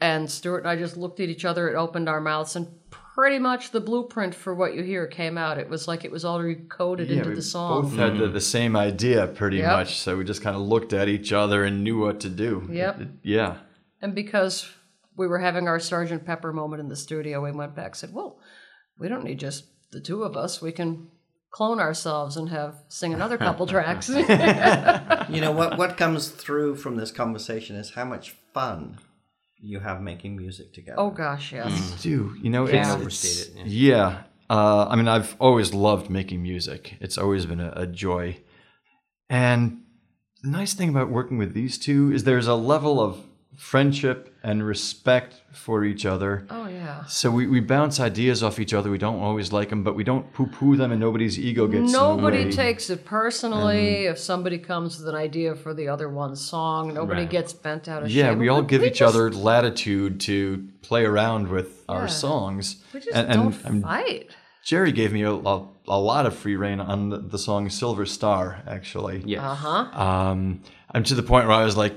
And 0.00 0.30
Stuart 0.30 0.58
and 0.58 0.68
I 0.68 0.76
just 0.76 0.96
looked 0.96 1.20
at 1.20 1.28
each 1.28 1.44
other 1.44 1.68
it 1.68 1.76
opened 1.76 2.08
our 2.08 2.20
mouths, 2.20 2.56
and 2.56 2.66
pretty 2.90 3.38
much 3.38 3.70
the 3.70 3.80
blueprint 3.80 4.34
for 4.34 4.52
what 4.54 4.74
you 4.74 4.82
hear 4.82 5.06
came 5.06 5.38
out. 5.38 5.56
It 5.56 5.68
was 5.70 5.86
like 5.86 6.04
it 6.04 6.10
was 6.10 6.24
already 6.24 6.56
coded 6.56 7.10
into 7.10 7.28
we 7.28 7.34
the 7.36 7.42
song. 7.42 7.82
both 7.82 7.96
had 7.96 8.18
the, 8.18 8.26
the 8.26 8.40
same 8.40 8.74
idea 8.76 9.26
pretty 9.28 9.58
Yep. 9.58 9.70
much, 9.72 9.98
so 10.00 10.16
we 10.16 10.24
just 10.24 10.42
kind 10.42 10.56
of 10.56 10.62
looked 10.62 10.92
at 10.92 11.08
each 11.08 11.32
other 11.32 11.62
and 11.64 11.84
knew 11.84 11.98
what 12.00 12.18
to 12.20 12.28
do. 12.28 12.68
Yep. 12.70 12.96
It- 12.96 13.02
it- 13.02 13.08
yeah. 13.22 13.58
And 14.02 14.14
because 14.16 14.68
we 15.16 15.28
were 15.28 15.38
having 15.38 15.68
our 15.68 15.78
Sergeant 15.78 16.26
Pepper 16.26 16.52
moment 16.52 16.80
in 16.80 16.88
the 16.88 16.96
studio, 16.96 17.42
we 17.42 17.52
went 17.52 17.76
back 17.76 17.86
and 17.92 17.96
said, 17.96 18.12
Well, 18.12 18.40
we 18.98 19.08
don't 19.08 19.24
need 19.24 19.38
just 19.38 19.64
the 19.92 20.00
two 20.00 20.24
of 20.24 20.36
us. 20.36 20.60
We 20.60 20.72
can 20.72 21.08
clone 21.54 21.78
ourselves 21.78 22.36
and 22.36 22.48
have 22.48 22.74
sing 22.88 23.14
another 23.14 23.38
couple 23.38 23.64
tracks. 23.74 24.08
You 24.08 25.40
know 25.40 25.52
what? 25.60 25.78
What 25.78 25.96
comes 25.96 26.28
through 26.28 26.76
from 26.76 26.96
this 26.96 27.12
conversation 27.12 27.76
is 27.76 27.90
how 27.90 28.04
much 28.04 28.34
fun 28.52 28.98
you 29.60 29.78
have 29.80 30.02
making 30.02 30.36
music 30.36 30.72
together. 30.74 30.98
oh 31.00 31.10
gosh, 31.10 31.52
yes. 31.52 32.02
do. 32.02 32.34
You 32.42 32.50
know, 32.50 32.66
Can't 32.66 32.78
it's, 32.88 32.90
overstate 32.90 33.52
it's- 33.52 33.66
it, 33.66 33.70
Yeah. 33.72 34.22
Uh, 34.50 34.86
I 34.90 34.96
mean, 34.96 35.08
I've 35.08 35.36
always 35.40 35.72
loved 35.72 36.10
making 36.10 36.42
music. 36.42 36.96
It's 37.00 37.16
always 37.16 37.46
been 37.46 37.60
a, 37.60 37.72
a 37.74 37.86
joy. 37.86 38.36
And 39.30 39.82
the 40.42 40.50
nice 40.50 40.74
thing 40.74 40.90
about 40.90 41.08
working 41.08 41.38
with 41.38 41.54
these 41.54 41.78
two 41.78 42.12
is 42.12 42.24
there's 42.24 42.46
a 42.46 42.54
level 42.54 43.00
of 43.00 43.20
friendship 43.56 44.33
and 44.44 44.62
respect 44.64 45.40
for 45.52 45.84
each 45.84 46.04
other. 46.06 46.46
Oh 46.50 46.68
yeah. 46.68 47.04
So 47.06 47.30
we, 47.30 47.46
we 47.46 47.60
bounce 47.60 47.98
ideas 47.98 48.42
off 48.42 48.58
each 48.60 48.74
other. 48.74 48.90
We 48.90 48.98
don't 48.98 49.20
always 49.20 49.52
like 49.52 49.70
them, 49.70 49.82
but 49.82 49.96
we 49.96 50.04
don't 50.04 50.30
poo 50.34 50.46
poo 50.46 50.76
them, 50.76 50.92
and 50.92 51.00
nobody's 51.00 51.38
ego 51.38 51.66
gets 51.66 51.78
in 51.80 51.86
the 51.86 51.92
Nobody 51.92 52.44
way. 52.44 52.50
takes 52.52 52.90
it 52.90 53.04
personally 53.06 54.04
if 54.06 54.18
somebody 54.18 54.58
comes 54.58 54.98
with 54.98 55.08
an 55.08 55.14
idea 55.14 55.54
for 55.54 55.72
the 55.74 55.88
other 55.88 56.08
one's 56.08 56.40
song. 56.40 56.92
Nobody 56.94 57.22
Right. 57.22 57.30
gets 57.30 57.52
bent 57.52 57.88
out 57.88 58.02
of 58.02 58.10
Yeah, 58.10 58.24
shape. 58.26 58.32
Yeah, 58.34 58.38
we 58.38 58.48
all 58.48 58.62
give 58.62 58.82
we 58.82 58.88
each 58.88 58.98
just- 58.98 59.14
other 59.14 59.30
latitude 59.32 60.20
to 60.20 60.68
play 60.82 61.04
around 61.04 61.48
with 61.48 61.82
our 61.88 62.06
songs. 62.08 62.84
We 62.92 63.00
just 63.00 63.16
and, 63.16 63.32
don't 63.32 63.54
and, 63.64 63.66
and 63.66 63.82
fight. 63.82 64.30
Jerry 64.62 64.92
gave 64.92 65.12
me 65.12 65.22
a, 65.22 65.32
a, 65.32 65.68
a 65.88 65.98
lot 65.98 66.26
of 66.26 66.34
free 66.34 66.56
reign 66.56 66.80
on 66.80 67.08
the, 67.10 67.18
the 67.18 67.38
song 67.38 67.68
Silver 67.70 68.06
Star, 68.06 68.62
actually. 68.66 69.22
Yes. 69.26 69.40
Uh 69.42 69.54
huh. 69.54 70.02
Um, 70.02 70.60
I'm 70.90 71.02
to 71.04 71.14
the 71.14 71.22
point 71.22 71.46
where 71.46 71.56
I 71.56 71.64
was 71.64 71.76
like, 71.76 71.94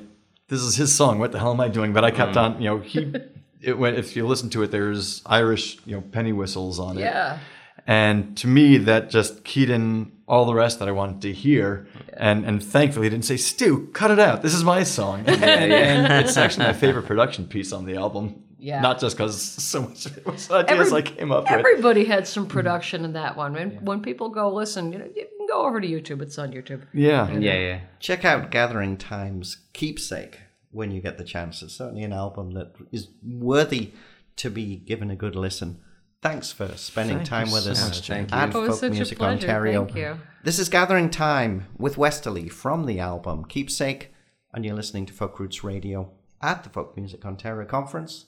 this 0.47 0.61
is 0.61 0.75
his 0.75 0.93
song. 0.93 1.19
What 1.19 1.31
the 1.31 1.39
hell 1.39 1.51
am 1.51 1.59
I 1.59 1.67
doing? 1.67 1.93
But 1.93 2.03
I 2.03 2.11
kept 2.11 2.33
mm. 2.33 2.41
on, 2.41 2.61
you 2.61 2.69
know, 2.69 2.79
he, 2.79 3.13
it 3.61 3.77
went, 3.77 3.97
if 3.97 4.15
you 4.15 4.25
listen 4.25 4.49
to 4.51 4.63
it, 4.63 4.71
there's 4.71 5.21
Irish, 5.25 5.79
you 5.85 5.95
know, 5.95 6.01
penny 6.01 6.31
whistles 6.31 6.79
on 6.79 6.97
it. 6.97 7.01
Yeah. 7.01 7.39
And 7.85 8.35
to 8.37 8.47
me, 8.47 8.77
that 8.79 9.09
just 9.09 9.45
keyed 9.45 9.69
in 9.69 10.11
all 10.27 10.45
the 10.45 10.53
rest 10.53 10.79
that 10.79 10.89
I 10.89 10.91
wanted 10.91 11.21
to 11.21 11.31
hear. 11.31 11.87
And 12.13 12.45
and 12.45 12.61
thankfully, 12.61 13.05
he 13.05 13.09
didn't 13.09 13.23
say, 13.23 13.37
Stu, 13.37 13.87
cut 13.93 14.11
it 14.11 14.19
out. 14.19 14.41
This 14.41 14.53
is 14.53 14.63
my 14.63 14.83
song. 14.83 15.23
and, 15.27 15.41
and 15.43 16.25
it's 16.25 16.35
actually 16.35 16.65
my 16.65 16.73
favorite 16.73 17.05
production 17.05 17.47
piece 17.47 17.71
on 17.71 17.85
the 17.85 17.95
album. 17.95 18.43
Yeah. 18.59 18.81
Not 18.81 18.99
just 18.99 19.15
because 19.15 19.41
so 19.41 19.83
much 19.83 20.05
of 20.05 20.17
it 20.17 20.25
was 20.25 20.51
ideas 20.51 20.87
Every- 20.87 20.97
I 20.97 21.01
came 21.01 21.31
up 21.31 21.43
with. 21.43 21.51
Everybody 21.53 22.03
had 22.03 22.27
some 22.27 22.47
production 22.47 23.05
in 23.05 23.13
that 23.13 23.37
one. 23.37 23.55
And 23.55 23.87
when 23.87 24.01
people 24.01 24.29
go 24.29 24.53
listen, 24.53 24.91
you 24.91 24.99
know, 24.99 25.07
can 25.47 25.55
go 25.55 25.65
over 25.65 25.81
to 25.81 25.87
YouTube. 25.87 26.21
It's 26.21 26.37
on 26.37 26.51
YouTube. 26.51 26.83
Yeah. 26.93 27.29
Yeah, 27.31 27.51
uh, 27.51 27.55
yeah. 27.55 27.79
Check 27.99 28.25
out 28.25 28.51
Gathering 28.51 28.97
Time's 28.97 29.57
Keepsake 29.73 30.39
when 30.71 30.91
you 30.91 31.01
get 31.01 31.17
the 31.17 31.23
chance. 31.23 31.61
It's 31.61 31.75
certainly 31.75 32.03
an 32.03 32.13
album 32.13 32.51
that 32.51 32.73
is 32.91 33.09
worthy 33.23 33.93
to 34.37 34.49
be 34.49 34.75
given 34.75 35.09
a 35.09 35.15
good 35.15 35.35
listen. 35.35 35.79
Thanks 36.21 36.51
for 36.51 36.67
spending 36.77 37.17
Thank 37.17 37.29
time 37.29 37.47
you 37.47 37.53
with 37.53 37.63
so 37.63 37.71
us 37.71 37.83
much, 37.83 38.07
Thank 38.07 38.33
at 38.33 38.53
you. 38.53 38.59
It 38.59 38.61
was 38.61 38.69
Folk 38.69 38.79
such 38.79 38.89
a 38.89 38.93
Music. 38.93 39.21
Ontario. 39.21 39.85
Thank 39.85 39.97
you. 39.97 40.19
This 40.43 40.59
is 40.59 40.69
Gathering 40.69 41.09
Time 41.09 41.65
with 41.77 41.97
Westerly 41.97 42.49
from 42.49 42.85
the 42.85 42.99
album 42.99 43.45
Keepsake, 43.45 44.13
and 44.53 44.65
you're 44.65 44.75
listening 44.75 45.05
to 45.07 45.13
Folk 45.13 45.39
Roots 45.39 45.63
Radio 45.63 46.11
at 46.41 46.63
the 46.63 46.69
Folk 46.69 46.97
Music 46.97 47.25
Ontario 47.25 47.67
Conference. 47.67 48.25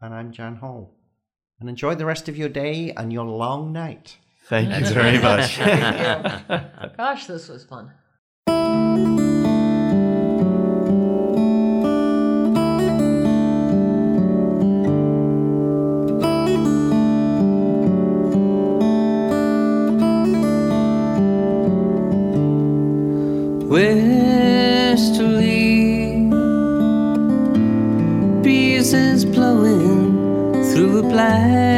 And 0.00 0.14
I'm 0.14 0.32
Jan 0.32 0.56
Hall. 0.56 0.94
And 1.60 1.68
enjoy 1.68 1.94
the 1.94 2.04
rest 2.06 2.28
of 2.28 2.36
your 2.36 2.50
day 2.50 2.92
and 2.96 3.12
your 3.12 3.24
long 3.24 3.72
night. 3.72 4.18
Thank 4.48 4.78
you 4.78 4.86
very 4.94 5.18
much. 5.18 5.58
Gosh, 6.96 7.26
this 7.26 7.48
was 7.48 7.64
fun. 7.64 7.90
Westerly 23.68 25.16
breezes 28.42 29.24
blowing 29.24 30.62
through 30.72 31.00
a 31.00 31.02
blackthorn 31.02 31.75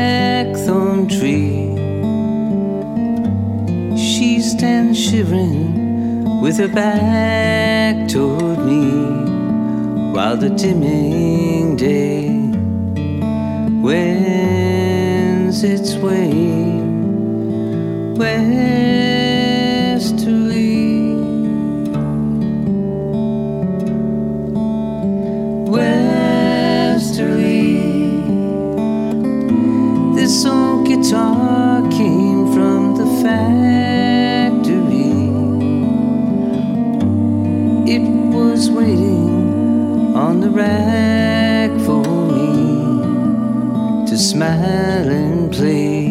shivering 5.19 6.41
with 6.41 6.59
her 6.59 6.69
back 6.69 8.07
toward 8.09 8.61
me 8.65 8.85
while 10.13 10.37
the 10.37 10.49
dimming 10.51 11.75
day 11.75 12.29
wends 13.83 15.65
its 15.65 15.97
way 15.97 16.31
westerly. 18.17 19.08
The 40.49 40.55
rack 40.55 41.71
for 41.85 42.03
me 42.33 44.07
to 44.07 44.17
smile 44.17 45.09
and 45.09 45.53
play 45.53 46.07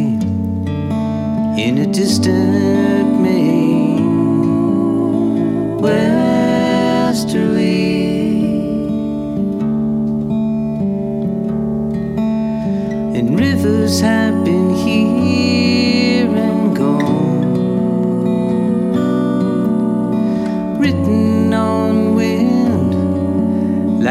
in 1.63 1.77
a 1.79 1.85
distant 1.87 3.19
Maine. 3.19 3.97
Westerly. 5.81 6.75
And 13.17 13.39
rivers 13.39 14.01
have 14.01 14.43
been 14.45 14.75
here 14.75 15.46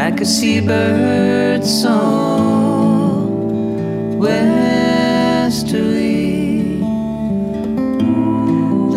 like 0.09 0.21
a 0.21 0.25
seabird 0.25 1.65
song 1.65 3.27
westerly. 4.17 5.59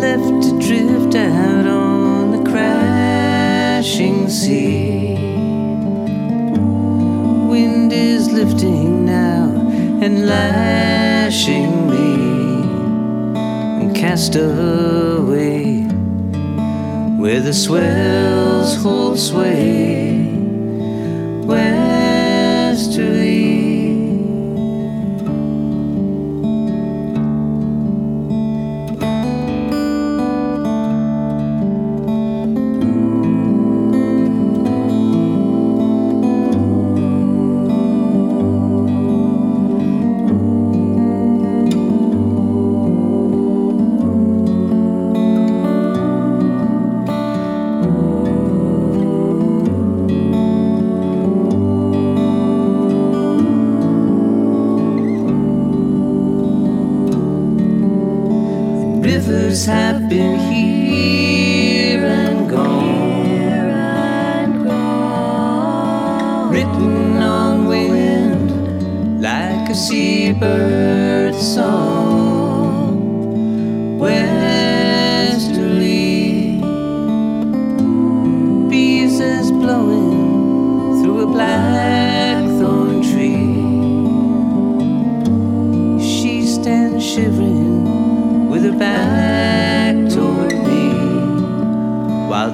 Left 0.05 0.43
to 0.43 0.51
drift 0.65 1.15
out 1.17 1.67
on 1.67 2.31
the 2.31 2.41
crashing 2.49 4.29
sea. 4.29 5.15
Wind 7.49 7.91
is 7.91 8.31
lifting 8.31 9.05
now 9.05 9.49
and 10.01 10.25
lashing 10.25 11.89
me. 11.89 12.63
And 13.81 13.93
cast 13.93 14.35
away 14.37 15.81
where 17.19 17.41
the 17.41 17.53
swells 17.53 18.81
hold 18.81 19.19
sway 19.19 20.30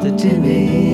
while 0.09 0.86